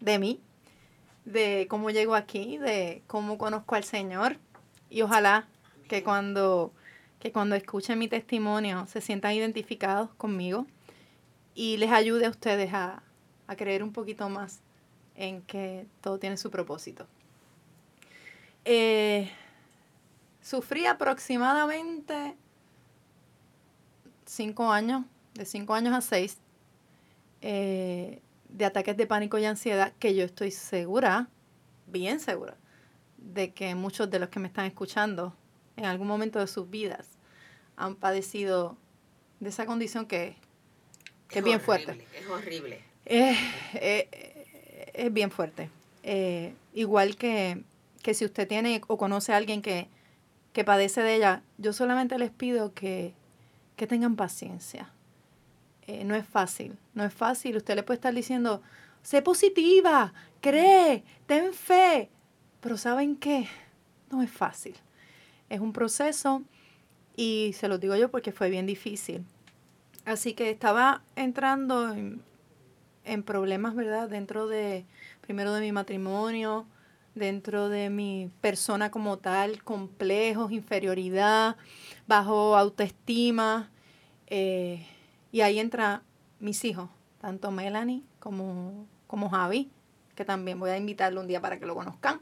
[0.00, 0.40] de mí,
[1.24, 4.38] de cómo llego aquí, de cómo conozco al Señor.
[4.90, 5.46] Y ojalá
[5.88, 6.72] que cuando,
[7.18, 10.66] que cuando escuchen mi testimonio se sientan identificados conmigo
[11.54, 13.02] y les ayude a ustedes a,
[13.46, 14.60] a creer un poquito más
[15.16, 17.06] en que todo tiene su propósito.
[18.64, 19.30] Eh,
[20.40, 22.36] sufrí aproximadamente
[24.24, 26.38] cinco años, de cinco años a seis,
[27.42, 31.28] eh, de ataques de pánico y ansiedad que yo estoy segura,
[31.86, 32.56] bien segura,
[33.16, 35.34] de que muchos de los que me están escuchando
[35.76, 37.08] en algún momento de sus vidas
[37.76, 38.76] han padecido
[39.40, 40.36] de esa condición que,
[41.28, 42.06] que es, bien fuerte.
[42.14, 42.82] Es horrible.
[43.04, 43.36] Es
[45.12, 45.70] bien fuerte.
[46.02, 47.62] Eh, igual que,
[48.02, 49.88] que si usted tiene o conoce a alguien que,
[50.52, 53.14] que padece de ella, yo solamente les pido que,
[53.76, 54.90] que tengan paciencia.
[55.88, 57.56] Eh, no es fácil, no es fácil.
[57.56, 58.62] Usted le puede estar diciendo,
[59.02, 62.10] sé positiva, cree, ten fe.
[62.60, 63.48] Pero ¿saben qué?
[64.10, 64.74] No es fácil.
[65.48, 66.42] Es un proceso
[67.16, 69.24] y se lo digo yo porque fue bien difícil.
[70.04, 72.22] Así que estaba entrando en,
[73.24, 74.10] problemas, ¿verdad?
[74.10, 74.84] Dentro de,
[75.22, 76.66] primero de mi matrimonio,
[77.14, 81.56] dentro de mi persona como tal, complejos, inferioridad,
[82.06, 83.70] bajo autoestima.
[84.26, 84.86] eh,
[85.32, 86.02] y ahí entra
[86.40, 86.88] mis hijos,
[87.20, 89.70] tanto Melanie como, como Javi,
[90.14, 92.20] que también voy a invitarlo un día para que lo conozcan,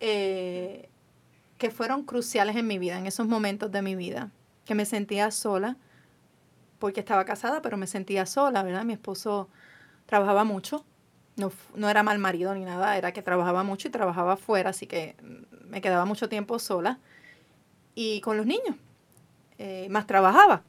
[0.00, 0.88] eh,
[1.58, 4.30] que fueron cruciales en mi vida, en esos momentos de mi vida,
[4.64, 5.76] que me sentía sola,
[6.78, 8.84] porque estaba casada, pero me sentía sola, ¿verdad?
[8.84, 9.48] Mi esposo
[10.06, 10.84] trabajaba mucho,
[11.36, 14.86] no, no era mal marido ni nada, era que trabajaba mucho y trabajaba fuera, así
[14.86, 15.16] que
[15.68, 16.98] me quedaba mucho tiempo sola
[17.94, 18.76] y con los niños,
[19.58, 20.62] eh, más trabajaba.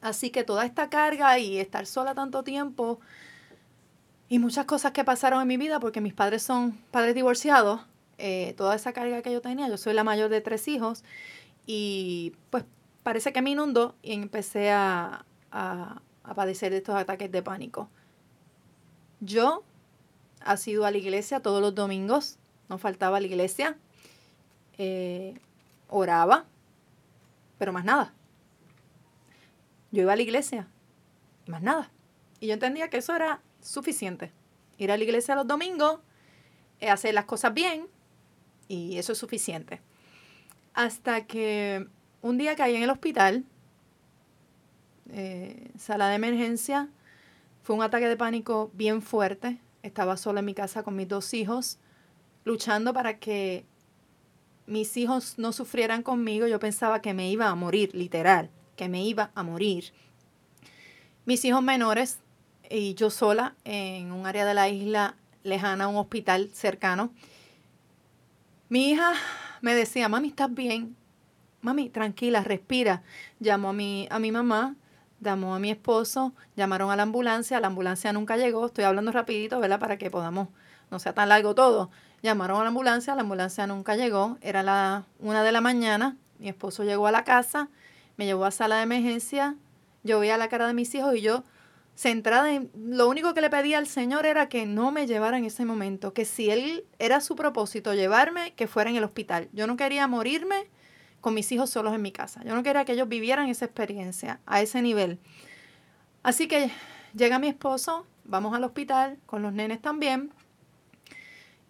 [0.00, 3.00] Así que toda esta carga y estar sola tanto tiempo
[4.28, 7.80] y muchas cosas que pasaron en mi vida, porque mis padres son padres divorciados,
[8.16, 11.04] eh, toda esa carga que yo tenía, yo soy la mayor de tres hijos
[11.66, 12.64] y pues
[13.02, 16.00] parece que me inundó y empecé a, a,
[16.34, 17.88] padecer de estos ataques de pánico.
[19.20, 19.64] Yo
[20.44, 23.76] ha sido a la iglesia todos los domingos, no faltaba a la iglesia,
[24.78, 25.34] eh,
[25.88, 26.44] oraba,
[27.58, 28.14] pero más nada.
[29.92, 30.68] Yo iba a la iglesia
[31.46, 31.90] más nada.
[32.38, 34.32] Y yo entendía que eso era suficiente.
[34.78, 36.00] Ir a la iglesia los domingos,
[36.80, 37.86] eh, hacer las cosas bien
[38.68, 39.82] y eso es suficiente.
[40.72, 41.86] Hasta que
[42.22, 43.44] un día caí en el hospital,
[45.10, 46.88] eh, sala de emergencia,
[47.62, 49.58] fue un ataque de pánico bien fuerte.
[49.82, 51.78] Estaba sola en mi casa con mis dos hijos,
[52.44, 53.66] luchando para que
[54.66, 56.46] mis hijos no sufrieran conmigo.
[56.46, 59.92] Yo pensaba que me iba a morir, literal, que me iba a morir.
[61.26, 62.20] Mis hijos menores
[62.70, 67.12] y yo sola en un área de la isla lejana a un hospital cercano.
[68.70, 69.12] Mi hija
[69.60, 70.96] me decía, mami, ¿estás bien?
[71.60, 73.02] Mami, tranquila, respira.
[73.38, 74.76] Llamó a mi, a mi mamá,
[75.20, 79.60] llamó a mi esposo, llamaron a la ambulancia, la ambulancia nunca llegó, estoy hablando rapidito,
[79.60, 79.78] ¿verdad?
[79.78, 80.48] Para que podamos,
[80.90, 81.90] no sea tan largo todo.
[82.22, 86.48] Llamaron a la ambulancia, la ambulancia nunca llegó, era la una de la mañana, mi
[86.48, 87.68] esposo llegó a la casa,
[88.20, 89.56] me llevó a sala de emergencia,
[90.02, 91.42] yo veía la cara de mis hijos y yo
[91.94, 95.46] centrada en lo único que le pedía al Señor era que no me llevara en
[95.46, 99.48] ese momento, que si él era su propósito llevarme, que fuera en el hospital.
[99.54, 100.68] Yo no quería morirme
[101.22, 102.44] con mis hijos solos en mi casa.
[102.44, 105.18] Yo no quería que ellos vivieran esa experiencia a ese nivel.
[106.22, 106.70] Así que
[107.14, 110.30] llega mi esposo, vamos al hospital con los nenes también,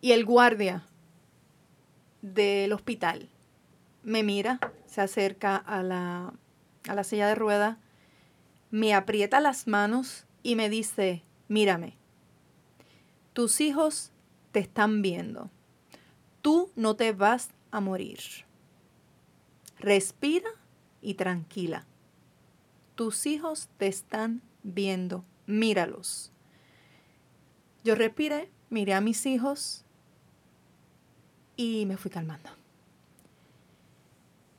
[0.01, 0.83] y el guardia
[2.23, 3.29] del hospital
[4.03, 4.59] me mira,
[4.91, 6.35] se acerca a la,
[6.89, 7.79] a la silla de ruedas,
[8.73, 11.97] me aprieta las manos y me dice, mírame,
[13.33, 14.11] tus hijos
[14.51, 15.49] te están viendo,
[16.43, 18.19] tú no te vas a morir.
[19.79, 20.51] Respira
[21.01, 21.87] y tranquila.
[22.97, 26.33] Tus hijos te están viendo, míralos.
[27.85, 29.85] Yo respiré, miré a mis hijos
[31.57, 32.60] y me fui calmando.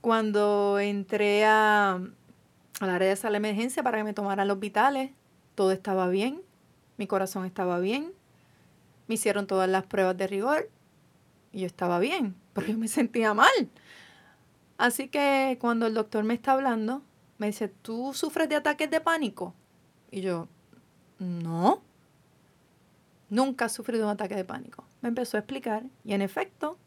[0.01, 2.01] Cuando entré a,
[2.79, 5.11] al área de sala emergencia para que me tomaran los vitales,
[5.55, 6.41] todo estaba bien,
[6.97, 8.11] mi corazón estaba bien,
[9.07, 10.69] me hicieron todas las pruebas de rigor
[11.51, 13.69] y yo estaba bien, pero yo me sentía mal.
[14.77, 17.03] Así que cuando el doctor me está hablando,
[17.37, 19.53] me dice, ¿tú sufres de ataques de pánico?
[20.09, 20.47] Y yo,
[21.19, 21.81] no,
[23.29, 24.85] nunca he sufrido un ataque de pánico.
[25.01, 26.77] Me empezó a explicar y en efecto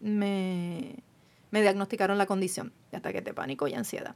[0.00, 1.02] me,
[1.50, 4.14] me diagnosticaron la condición de ataques de pánico y ansiedad.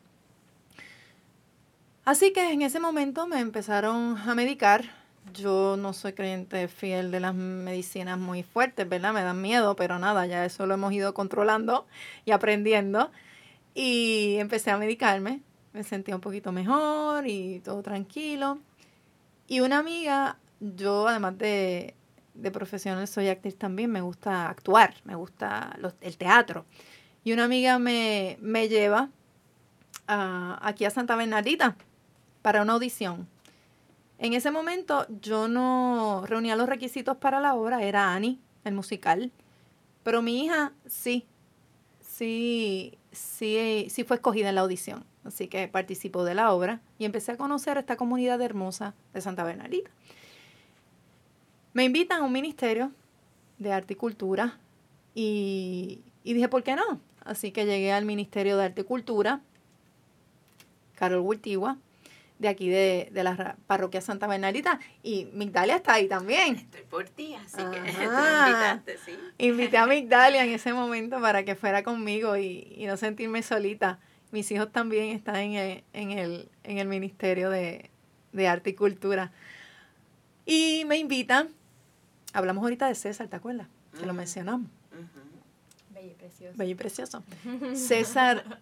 [2.04, 4.84] Así que en ese momento me empezaron a medicar.
[5.32, 9.14] Yo no soy creyente fiel de las medicinas muy fuertes, ¿verdad?
[9.14, 11.86] Me dan miedo, pero nada, ya eso lo hemos ido controlando
[12.26, 13.10] y aprendiendo.
[13.74, 15.40] Y empecé a medicarme.
[15.72, 18.58] Me sentía un poquito mejor y todo tranquilo.
[19.48, 21.94] Y una amiga, yo además de,
[22.34, 26.66] de profesional soy actriz también, me gusta actuar, me gusta el teatro.
[27.24, 29.08] Y una amiga me, me lleva
[30.06, 31.76] a- aquí a Santa Bernardita
[32.42, 33.26] para una audición.
[34.18, 39.32] En ese momento yo no reunía los requisitos para la obra, era Annie, el musical,
[40.02, 41.26] pero mi hija sí,
[42.00, 47.06] sí, sí, sí fue escogida en la audición, así que participó de la obra y
[47.06, 49.90] empecé a conocer esta comunidad hermosa de Santa Bernardita.
[51.72, 52.92] Me invitan a un ministerio
[53.58, 54.58] de arte y cultura
[55.14, 57.00] y, y dije, ¿por qué no?
[57.24, 59.40] Así que llegué al Ministerio de Arte y Cultura,
[60.94, 61.78] Carol Wultigua,
[62.38, 66.56] de aquí de, de la parroquia Santa Bernardita, y Migdalia está ahí también.
[66.56, 69.12] Estoy por ti, así que tú me invitaste, sí.
[69.38, 73.98] Invité a Migdalia en ese momento para que fuera conmigo y, y no sentirme solita.
[74.30, 77.90] Mis hijos también están en el, en el, en el Ministerio de,
[78.32, 79.32] de Arte y Cultura.
[80.44, 81.48] Y me invitan,
[82.32, 83.68] hablamos ahorita de César, ¿te acuerdas?
[83.98, 84.68] Que lo mencionamos.
[86.04, 86.54] Bello y precioso.
[86.58, 87.22] bello y precioso.
[87.74, 88.60] César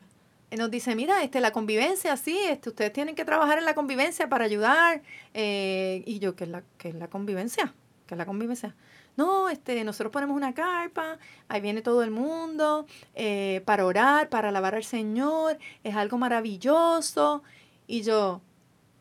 [0.50, 3.74] eh, nos dice, mira, este, la convivencia, sí, este, ustedes tienen que trabajar en la
[3.74, 5.02] convivencia para ayudar.
[5.34, 7.74] Eh, y yo, ¿qué es, la, ¿qué es la convivencia?
[8.06, 8.74] ¿Qué es la convivencia?
[9.16, 14.48] No, este, nosotros ponemos una carpa, ahí viene todo el mundo eh, para orar, para
[14.48, 17.42] alabar al Señor, es algo maravilloso.
[17.86, 18.40] Y yo,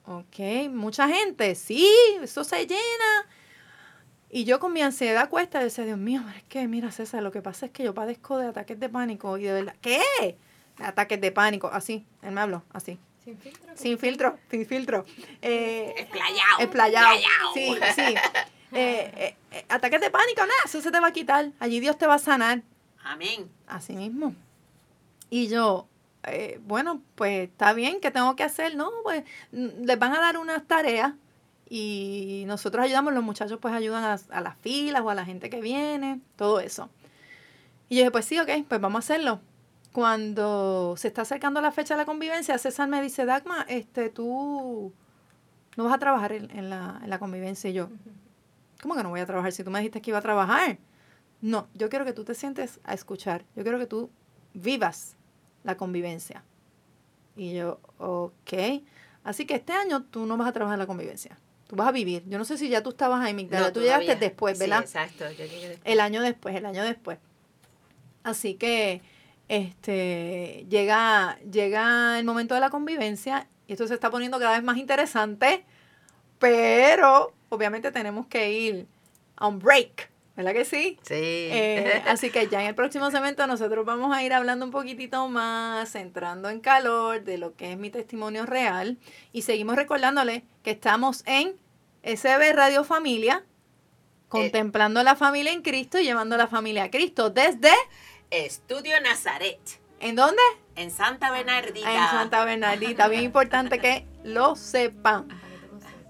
[0.06, 1.88] ok, mucha gente, sí,
[2.22, 3.28] eso se llena.
[4.34, 7.22] Y yo con mi ansiedad cuesta, yo decía, Dios mío, pero es que, mira, César,
[7.22, 10.38] lo que pasa es que yo padezco de ataques de pánico y de verdad, ¿qué?
[10.80, 13.72] Ataques de pánico, así, él me habló, así, Sin filtro.
[13.76, 15.06] sin filtro, sin filtro.
[15.42, 15.94] Eh.
[15.98, 16.60] Explayado.
[16.60, 17.18] explayado.
[17.54, 18.16] Sí, sí.
[18.74, 21.52] Eh, eh, eh, ataques de pánico, nada, eso se te va a quitar.
[21.60, 22.62] Allí Dios te va a sanar.
[23.04, 23.52] Amén.
[23.68, 24.34] Así mismo.
[25.30, 25.88] Y yo,
[26.24, 28.76] eh, bueno, pues está bien, ¿qué tengo que hacer?
[28.78, 31.14] No, pues mm, les van a dar unas tareas
[31.74, 35.50] y nosotros ayudamos, los muchachos pues ayudan a, a las filas o a la gente
[35.50, 36.90] que viene, todo eso.
[37.88, 39.40] Y yo dije, pues sí, ok, pues vamos a hacerlo.
[39.94, 44.92] Cuando se está acercando la fecha de la convivencia, César me dice, Dagma, este, tú
[45.78, 47.70] no vas a trabajar en, en la, en la convivencia.
[47.70, 47.88] Y yo,
[48.82, 50.78] ¿cómo que no voy a trabajar si tú me dijiste que iba a trabajar?
[51.40, 53.46] No, yo quiero que tú te sientes a escuchar.
[53.56, 54.10] Yo quiero que tú
[54.54, 55.16] vivas
[55.64, 56.44] la convivencia.
[57.38, 58.84] Y yo, ok.
[59.24, 61.38] Así que este año tú no vas a trabajar en la convivencia.
[61.72, 62.24] Tú vas a vivir.
[62.28, 63.68] Yo no sé si ya tú estabas ahí, Migdalia.
[63.68, 64.82] No, tú llegaste después, Sí, ¿verdad?
[64.82, 65.80] exacto, yo llegué después.
[65.86, 67.18] El año después, el año después.
[68.24, 69.02] Así que
[69.48, 74.64] este llega, llega el momento de la convivencia y esto se está poniendo cada vez
[74.64, 75.64] más interesante,
[76.40, 78.88] pero obviamente tenemos que ir
[79.38, 80.98] a un break, ¿verdad que sí?
[81.04, 81.14] Sí.
[81.14, 85.28] Eh, así que ya en el próximo segmento nosotros vamos a ir hablando un poquitito
[85.28, 88.98] más, entrando en calor de lo que es mi testimonio real
[89.32, 91.56] y seguimos recordándole que estamos en
[92.04, 93.44] SB Radio Familia,
[94.30, 97.72] contemplando la familia en Cristo y llevando la familia a Cristo desde,
[98.30, 99.60] Estudio Nazaret,
[100.00, 100.42] ¿en dónde?
[100.76, 101.92] en Santa Bernardita.
[101.92, 105.28] En Santa Bernardita, bien importante que lo sepan,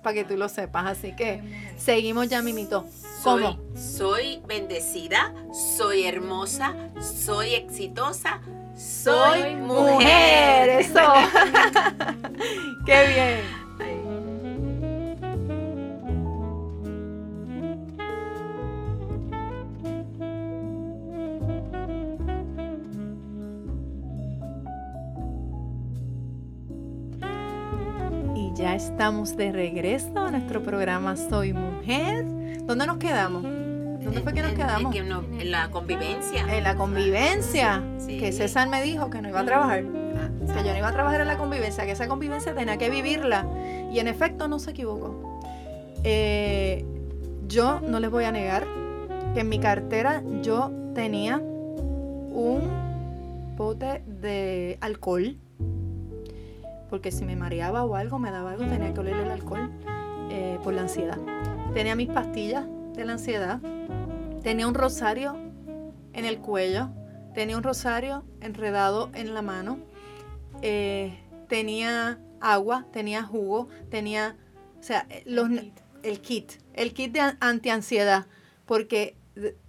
[0.04, 1.42] para que tú lo sepas, así que
[1.78, 2.86] seguimos ya mimito.
[3.24, 3.60] Soy, ¿Cómo?
[3.76, 5.34] soy bendecida,
[5.78, 8.42] soy hermosa, soy exitosa,
[8.76, 10.70] Soy soy mujer, mujer.
[10.70, 11.00] eso.
[12.86, 13.62] Qué bien.
[28.36, 32.26] Y ya estamos de regreso a nuestro programa Soy Mujer.
[32.72, 33.44] ¿Dónde nos quedamos?
[33.44, 34.96] ¿Dónde fue que nos En- en- quedamos?
[34.96, 36.46] en la convivencia.
[36.58, 37.84] En la convivencia.
[37.98, 38.18] Sí.
[38.18, 39.84] Que César me dijo que no iba a trabajar.
[40.16, 42.90] Ah, Que yo no iba a trabajar en la convivencia, que esa convivencia tenía que
[42.90, 43.46] vivirla.
[43.92, 45.42] Y en efecto no se equivocó.
[46.06, 46.86] Eh,
[47.50, 48.66] yo no les voy a negar
[49.34, 52.62] que en mi cartera yo tenía un
[53.58, 55.36] bote de alcohol.
[56.90, 59.70] Porque si me mareaba o algo, me daba algo, tenía que oler el alcohol
[60.30, 61.18] eh, por la ansiedad.
[61.74, 63.60] Tenía mis pastillas de la ansiedad.
[64.44, 65.38] Tenía un rosario
[66.14, 66.90] en el cuello.
[67.34, 69.80] Tenía un rosario enredado en la mano.
[70.62, 71.18] Eh,
[71.48, 74.36] tenía agua, tenía jugo, tenía,
[74.80, 75.50] o sea, eh, los,
[76.04, 78.26] el kit, el kit de an- antiansiedad,
[78.66, 79.16] porque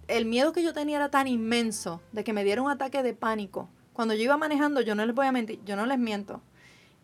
[0.07, 3.13] el miedo que yo tenía era tan inmenso de que me diera un ataque de
[3.13, 3.69] pánico.
[3.93, 6.41] Cuando yo iba manejando, yo no les voy a mentir, yo no les miento.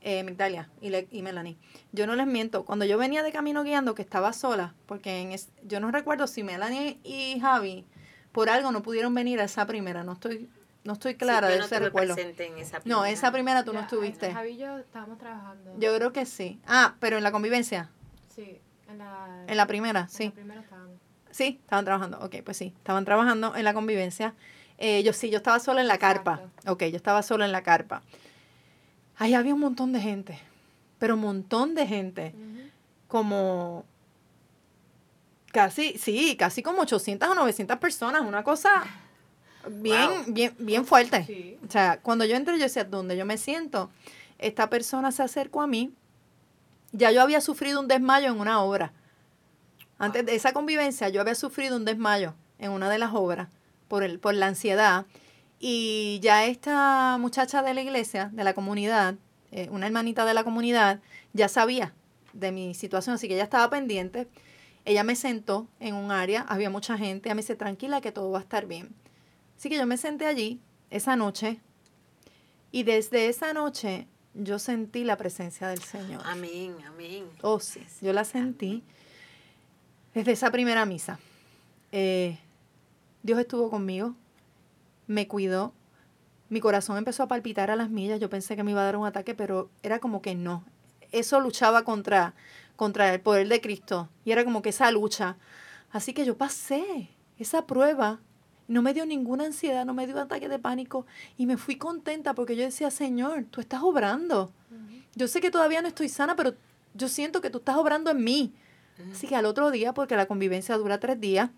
[0.01, 1.57] Eh, Migdalia y, Le- y Melanie.
[1.91, 5.31] Yo no les miento, cuando yo venía de camino guiando, que estaba sola, porque en
[5.31, 7.85] es- yo no recuerdo si Melanie y Javi
[8.31, 10.49] por algo no pudieron venir a esa primera, no estoy,
[10.83, 12.15] no estoy clara Sí, de no ese recuerdo.
[12.17, 13.09] en esa No, primera.
[13.09, 14.31] esa primera tú no estuviste.
[14.31, 15.73] Javi y yo estábamos trabajando.
[15.79, 16.59] Yo creo que sí.
[16.67, 17.89] Ah, pero en la convivencia,
[18.33, 20.25] Sí, en la, en la primera, en sí.
[20.25, 20.97] la primera estábamos.
[21.31, 22.19] Sí, estaban trabajando.
[22.21, 24.33] Ok, pues sí, estaban trabajando en la convivencia.
[24.77, 26.35] Eh, yo sí, yo estaba sola en la carpa.
[26.43, 26.71] Exacto.
[26.71, 28.01] Ok, yo estaba sola en la carpa.
[29.19, 30.39] Ahí había un montón de gente,
[30.97, 32.33] pero un montón de gente.
[33.07, 33.85] Como
[35.51, 38.83] casi, sí, casi como 800 o 900 personas, una cosa
[39.69, 40.23] bien, Wow.
[40.33, 41.25] bien, bien fuerte.
[41.25, 41.57] Sí.
[41.67, 43.89] O sea, cuando yo entré, yo decía, ¿dónde yo me siento?
[44.37, 45.91] Esta persona se acercó a mí.
[46.91, 48.93] Ya yo había sufrido un desmayo en una obra.
[49.97, 53.49] Antes de esa convivencia, yo había sufrido un desmayo en una de las obras
[53.89, 55.05] por, el, por la ansiedad.
[55.59, 59.15] Y ya esta muchacha de la iglesia, de la comunidad,
[59.51, 61.01] eh, una hermanita de la comunidad,
[61.33, 61.93] ya sabía
[62.33, 64.27] de mi situación, así que ella estaba pendiente.
[64.85, 68.31] Ella me sentó en un área, había mucha gente, ella me dice, tranquila que todo
[68.31, 68.95] va a estar bien.
[69.57, 71.59] Así que yo me senté allí esa noche
[72.71, 76.21] y desde esa noche yo sentí la presencia del Señor.
[76.25, 77.25] Amén, amén.
[77.41, 78.83] Oh, sí, yo la sentí
[80.13, 81.19] desde esa primera misa.
[81.91, 82.37] Eh,
[83.23, 84.15] Dios estuvo conmigo,
[85.09, 85.73] me cuidó,
[86.49, 88.95] mi corazón empezó a palpitar a las millas, yo pensé que me iba a dar
[88.95, 90.63] un ataque, pero era como que no.
[91.11, 92.35] Eso luchaba contra,
[92.75, 95.35] contra el poder de Cristo y era como que esa lucha.
[95.91, 98.19] Así que yo pasé esa prueba,
[98.67, 101.07] no me dio ninguna ansiedad, no me dio ataque de pánico
[101.37, 104.51] y me fui contenta porque yo decía, Señor, tú estás obrando.
[105.15, 106.53] Yo sé que todavía no estoy sana, pero
[106.93, 108.53] yo siento que tú estás obrando en mí.
[109.11, 111.49] Así que al otro día, porque la convivencia dura tres días,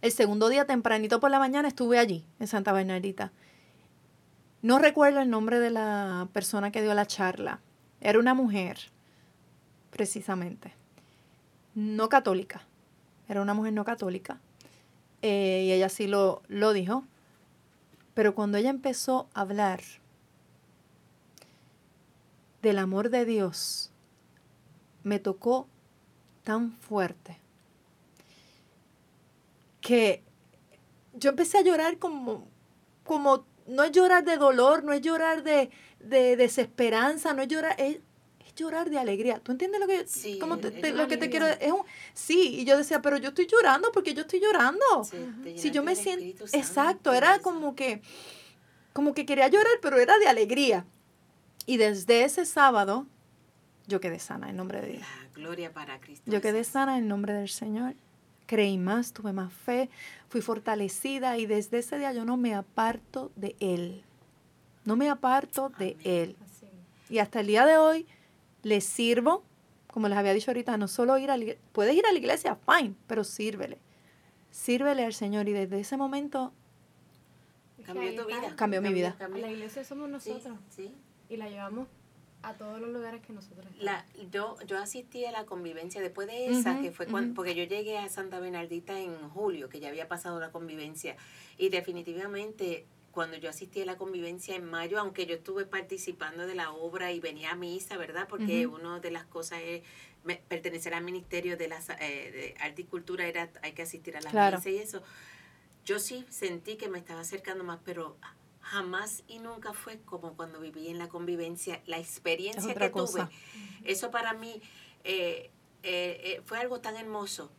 [0.00, 3.32] el segundo día tempranito por la mañana estuve allí, en Santa Bernardita.
[4.62, 7.60] No recuerdo el nombre de la persona que dio la charla.
[8.00, 8.78] Era una mujer,
[9.90, 10.72] precisamente.
[11.74, 12.62] No católica.
[13.28, 14.40] Era una mujer no católica.
[15.22, 17.04] Eh, y ella sí lo, lo dijo.
[18.14, 19.80] Pero cuando ella empezó a hablar
[22.62, 23.90] del amor de Dios,
[25.02, 25.68] me tocó
[26.44, 27.38] tan fuerte
[29.88, 30.22] que
[31.14, 32.46] yo empecé a llorar como,
[33.04, 35.70] como no es llorar de dolor, no es llorar de,
[36.00, 37.96] de desesperanza, no es llorar, es,
[38.46, 39.40] es llorar de alegría.
[39.40, 41.82] ¿Tú entiendes lo que, Sí, cómo te- lo que te quiero es un,
[42.12, 44.84] Sí, y yo decía, pero yo estoy llorando porque yo estoy llorando.
[45.04, 45.16] Sí,
[45.56, 48.02] Si yo me siento, exacto, era como que,
[48.92, 50.84] como que quería llorar, pero era de alegría.
[51.64, 53.06] Y desde ese sábado,
[53.86, 55.00] yo quedé sana en nombre de Dios.
[55.02, 56.30] La gloria para Cristo.
[56.30, 57.94] Yo quedé sana en nombre del Señor.
[58.48, 59.90] Creí más, tuve más fe,
[60.30, 64.02] fui fortalecida y desde ese día yo no me aparto de Él.
[64.86, 66.00] No me aparto de Amén.
[66.04, 66.36] Él.
[67.10, 68.06] Y hasta el día de hoy
[68.62, 69.42] le sirvo,
[69.92, 72.18] como les había dicho ahorita, no solo ir a la iglesia, puedes ir a la
[72.18, 73.76] iglesia, fine, pero sírvele.
[74.50, 76.54] Sírvele al Señor y desde ese momento
[77.84, 78.56] Cambió tu vida.
[78.56, 79.14] Cambió mi vida.
[79.36, 80.94] La iglesia somos Sí, nosotros sí.
[81.28, 81.86] y la llevamos
[82.48, 83.66] a todos los lugares que nosotros.
[83.78, 87.64] La, yo, yo asistí a la convivencia después de esa, que fue cuando, porque yo
[87.64, 91.16] llegué a Santa Bernardita en julio, que ya había pasado la convivencia.
[91.58, 96.54] Y definitivamente, cuando yo asistí a la convivencia en mayo, aunque yo estuve participando de
[96.54, 98.26] la obra y venía a misa, ¿verdad?
[98.28, 98.76] Porque Ujú.
[98.76, 99.82] una de las cosas es
[100.24, 104.16] me- pertenecer al Ministerio de, las, eh, de Arte y Cultura, era, hay que asistir
[104.16, 104.58] a las Claro.
[104.58, 105.02] misas y eso.
[105.84, 108.16] Yo sí sentí que me estaba acercando más, pero
[108.68, 113.28] jamás y nunca fue como cuando viví en la convivencia, la experiencia que cosa.
[113.28, 113.90] tuve.
[113.90, 114.60] Eso para mí
[115.04, 115.50] eh,
[115.82, 117.50] eh, eh, fue algo tan hermoso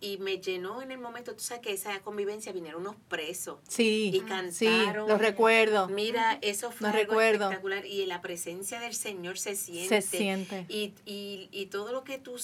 [0.00, 4.10] y me llenó en el momento, tú sabes que esa convivencia vinieron unos presos sí,
[4.14, 5.08] y sí, cantaron.
[5.08, 5.88] lo recuerdo.
[5.88, 7.44] Mira, eso fue algo recuerdo.
[7.44, 10.00] espectacular y la presencia del Señor se siente.
[10.00, 10.66] Se siente.
[10.68, 12.38] Y, y, y todo lo que tú,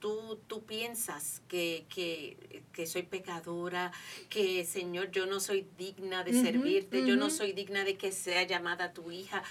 [0.00, 3.92] tú, tú piensas que, que, que soy pecadora,
[4.28, 8.42] que Señor, yo no soy digna de servirte, yo no soy digna de que sea
[8.44, 9.42] llamada tu hija,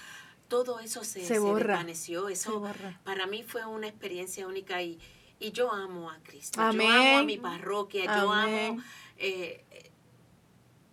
[0.48, 1.74] todo eso se, Se se borra.
[1.74, 2.26] desvaneció.
[2.26, 3.00] Se Eso borra.
[3.04, 4.98] para mí fue una experiencia única y,
[5.38, 6.58] y yo amo a Cristo.
[6.60, 6.90] Yo Amén.
[6.90, 8.82] amo a mi parroquia, yo amo...
[9.18, 9.64] eh,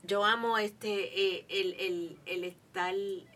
[0.04, 3.28] yo amo este eh, el, el, el estar el,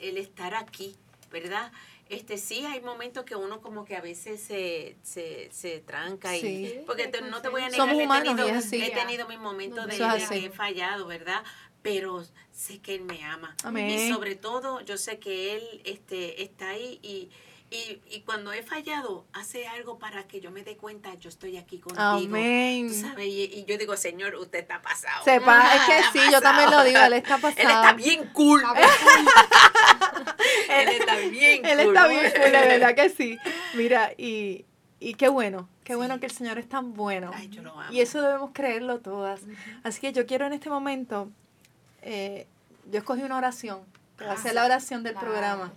[0.00, 0.96] el estar aquí,
[1.30, 1.70] ¿verdad?
[2.08, 6.40] Este sí hay momentos que uno como que a veces se, se, se tranca y
[6.40, 6.80] Sí.
[6.86, 8.82] porque te- no te voy a negar Somos he humanos, tenido, y es así.
[8.82, 11.42] he tenido mis momentos de, de que he fallado, ¿verdad?
[11.82, 13.56] Pero sé que él me ama.
[13.64, 13.90] Amén.
[13.90, 17.30] Y sobre todo yo sé que él este está ahí y,
[17.68, 21.56] Y, y cuando he fallado, hace algo para que yo me dé cuenta, yo estoy
[21.56, 22.00] aquí contigo.
[22.06, 22.86] Amén.
[22.88, 25.24] Tú sabes, y, y yo digo, Señor, usted está pasado.
[25.24, 27.60] Sepa, es que Está sí, yo también lo digo, él está pasado.
[27.60, 28.62] Él está bien cool.
[30.68, 31.96] Él está bien Él cool.
[31.96, 33.38] está bien cool, de verdad que sí.
[33.74, 34.64] Mira, y,
[35.00, 37.30] y qué bueno, qué bueno que el Señor es tan bueno.
[37.34, 37.92] Ay, yo lo amo.
[37.92, 39.40] Y eso debemos creerlo todas.
[39.82, 41.30] Así que yo quiero en este momento,
[42.02, 42.46] eh,
[42.90, 43.80] yo escogí una oración,
[44.16, 45.72] que va a ser la oración del programa.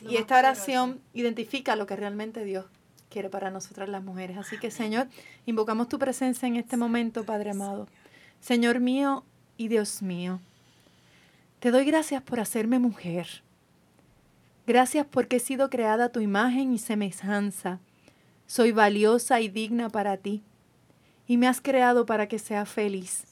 [0.00, 2.66] Y esta oración identifica lo que realmente Dios
[3.10, 4.38] quiere para nosotras las mujeres.
[4.38, 5.08] Así que, Señor,
[5.46, 7.88] invocamos tu presencia en este momento, Padre amado.
[8.40, 9.24] Señor mío
[9.56, 10.40] y Dios mío,
[11.60, 13.42] te doy gracias por hacerme mujer.
[14.66, 17.80] Gracias porque he sido creada a tu imagen y semejanza.
[18.46, 20.42] Soy valiosa y digna para ti.
[21.26, 23.31] Y me has creado para que sea feliz.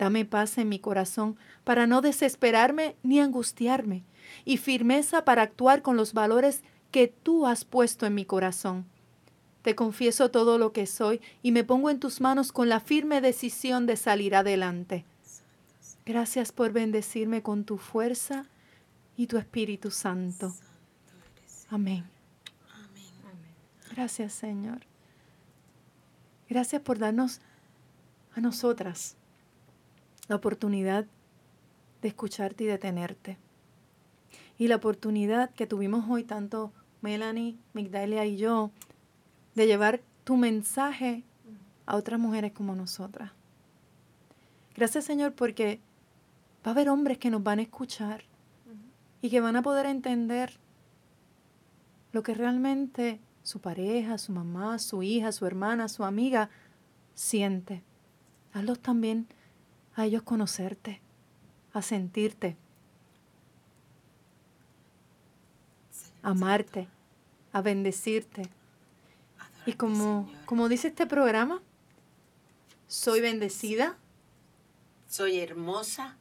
[0.00, 4.02] Dame paz en mi corazón para no desesperarme ni angustiarme,
[4.46, 8.86] y firmeza para actuar con los valores que tú has puesto en mi corazón.
[9.60, 13.20] Te confieso todo lo que soy y me pongo en tus manos con la firme
[13.20, 15.04] decisión de salir adelante.
[16.06, 18.46] Gracias por bendecirme con tu fuerza
[19.18, 20.54] y tu Espíritu Santo.
[21.68, 22.08] Amén.
[23.94, 24.78] Gracias, Señor.
[26.48, 27.42] Gracias por darnos
[28.34, 29.18] a nosotras
[30.30, 31.06] la oportunidad
[32.02, 33.36] de escucharte y de tenerte.
[34.58, 36.72] Y la oportunidad que tuvimos hoy, tanto
[37.02, 38.70] Melanie, Migdalia y yo,
[39.56, 41.24] de llevar tu mensaje
[41.84, 43.32] a otras mujeres como nosotras.
[44.76, 45.80] Gracias, Señor, porque
[46.64, 48.22] va a haber hombres que nos van a escuchar
[49.22, 50.60] y que van a poder entender
[52.12, 56.50] lo que realmente su pareja, su mamá, su hija, su hermana, su amiga
[57.14, 57.82] siente.
[58.52, 59.26] Hazlos también
[60.00, 61.00] a ellos conocerte,
[61.72, 62.56] a sentirte,
[66.22, 66.88] amarte,
[67.52, 68.48] a bendecirte.
[69.66, 71.62] Y como, como dice este programa,
[72.88, 73.96] soy bendecida,
[75.06, 76.16] soy hermosa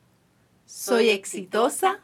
[0.69, 1.99] soy exitosa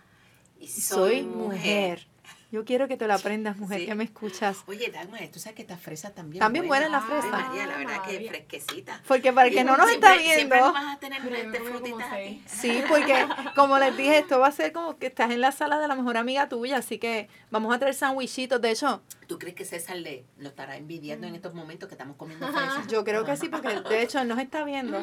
[0.59, 2.07] y soy mujer.
[2.55, 3.85] Yo quiero que te lo aprendas, mujer, Sí.
[3.85, 4.63] que me escuchas.
[4.67, 7.27] Oye, Dagmar, tú sabes que esta fresa también También buena la Ay, fresa.
[7.27, 9.01] María, la verdad que fresquecita.
[9.05, 12.13] Porque para el que no nos Siempre- está Siempre viendo, vas a tener este frutitas
[12.13, 12.41] aquí.
[12.47, 13.13] Sí, porque
[13.57, 15.95] como les dije, esto va a ser como que estás en la sala de la
[15.95, 18.61] mejor amiga tuya, así que vamos a traer sandwichitos.
[18.61, 22.15] De hecho, ¿Tú crees que César le, lo estará envidiando en estos momentos que estamos
[22.15, 22.87] comiendo fresas?
[22.87, 25.01] yo creo que sí, porque de hecho él nos está viendo.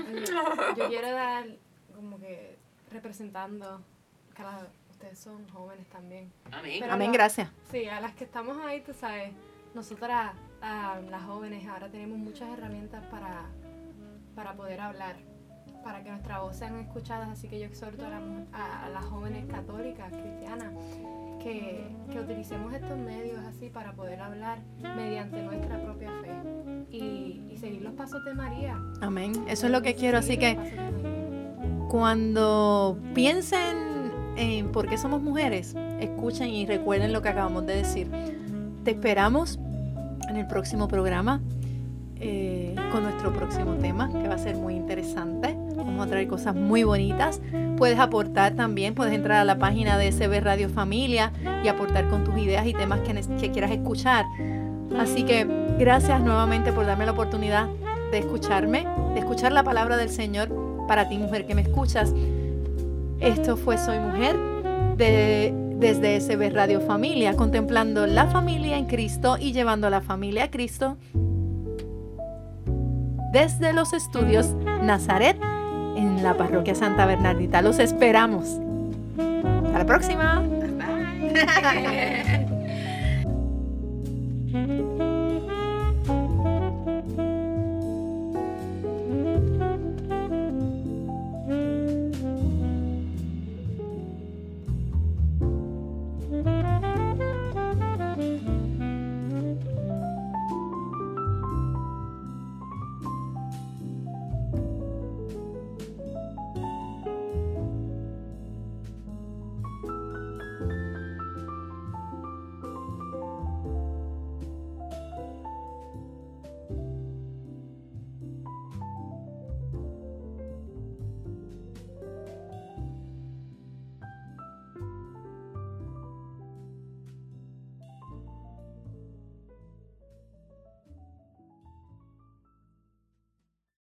[0.75, 1.45] Yo quiero dar
[1.95, 2.57] como que
[2.91, 3.83] representando
[4.39, 4.63] las-
[5.03, 6.33] ustedes son jóvenes también.
[6.53, 6.77] Amén.
[6.81, 7.51] Pero Amén, gracias.
[7.73, 9.33] Sí, a las que estamos ahí, tú sabes,
[9.75, 10.33] nosotras,
[11.11, 13.47] las jóvenes, ahora tenemos muchas herramientas para,
[14.37, 15.17] para poder hablar,
[15.83, 18.91] para que nuestra voz sean escuchadas, así que yo exhorto a, la mu- a- a
[18.91, 20.73] las jóvenes católicas, cristianas,
[21.43, 26.31] que, que utilicemos estos medios así para poder hablar mediante nuestra propia fe
[26.91, 28.79] y, y seguir los pasos de María.
[29.01, 29.33] Amén.
[29.49, 30.57] Eso es lo que quiero, así que
[31.89, 33.92] cuando piensen
[34.37, 38.11] en por qué somos mujeres, escuchen y recuerden lo que acabamos de decir.
[38.85, 39.59] Te esperamos
[40.29, 41.41] en el próximo programa
[42.25, 45.57] eh, con nuestro próximo tema, que va a ser muy interesante.
[45.77, 47.41] Vamos a traer cosas muy bonitas.
[47.77, 51.33] Puedes aportar también, puedes entrar a la página de SB Radio Familia
[51.65, 54.25] y aportar con tus ideas y temas que, que quieras escuchar.
[54.99, 55.47] Así que
[55.79, 57.69] gracias nuevamente por darme la oportunidad
[58.13, 60.49] de escucharme, de escuchar la palabra del Señor
[60.87, 62.15] para ti, mujer que me escuchas.
[63.23, 64.37] Esto fue Soy Mujer
[64.97, 70.45] de, desde SB Radio Familia, contemplando la familia en Cristo y llevando a la familia
[70.45, 70.97] a Cristo
[73.33, 75.39] desde los estudios Nazaret
[75.97, 77.63] en la parroquia Santa Bernardita.
[77.63, 78.59] Los esperamos.
[79.67, 80.43] Hasta la próxima.
[80.43, 82.47] Bye.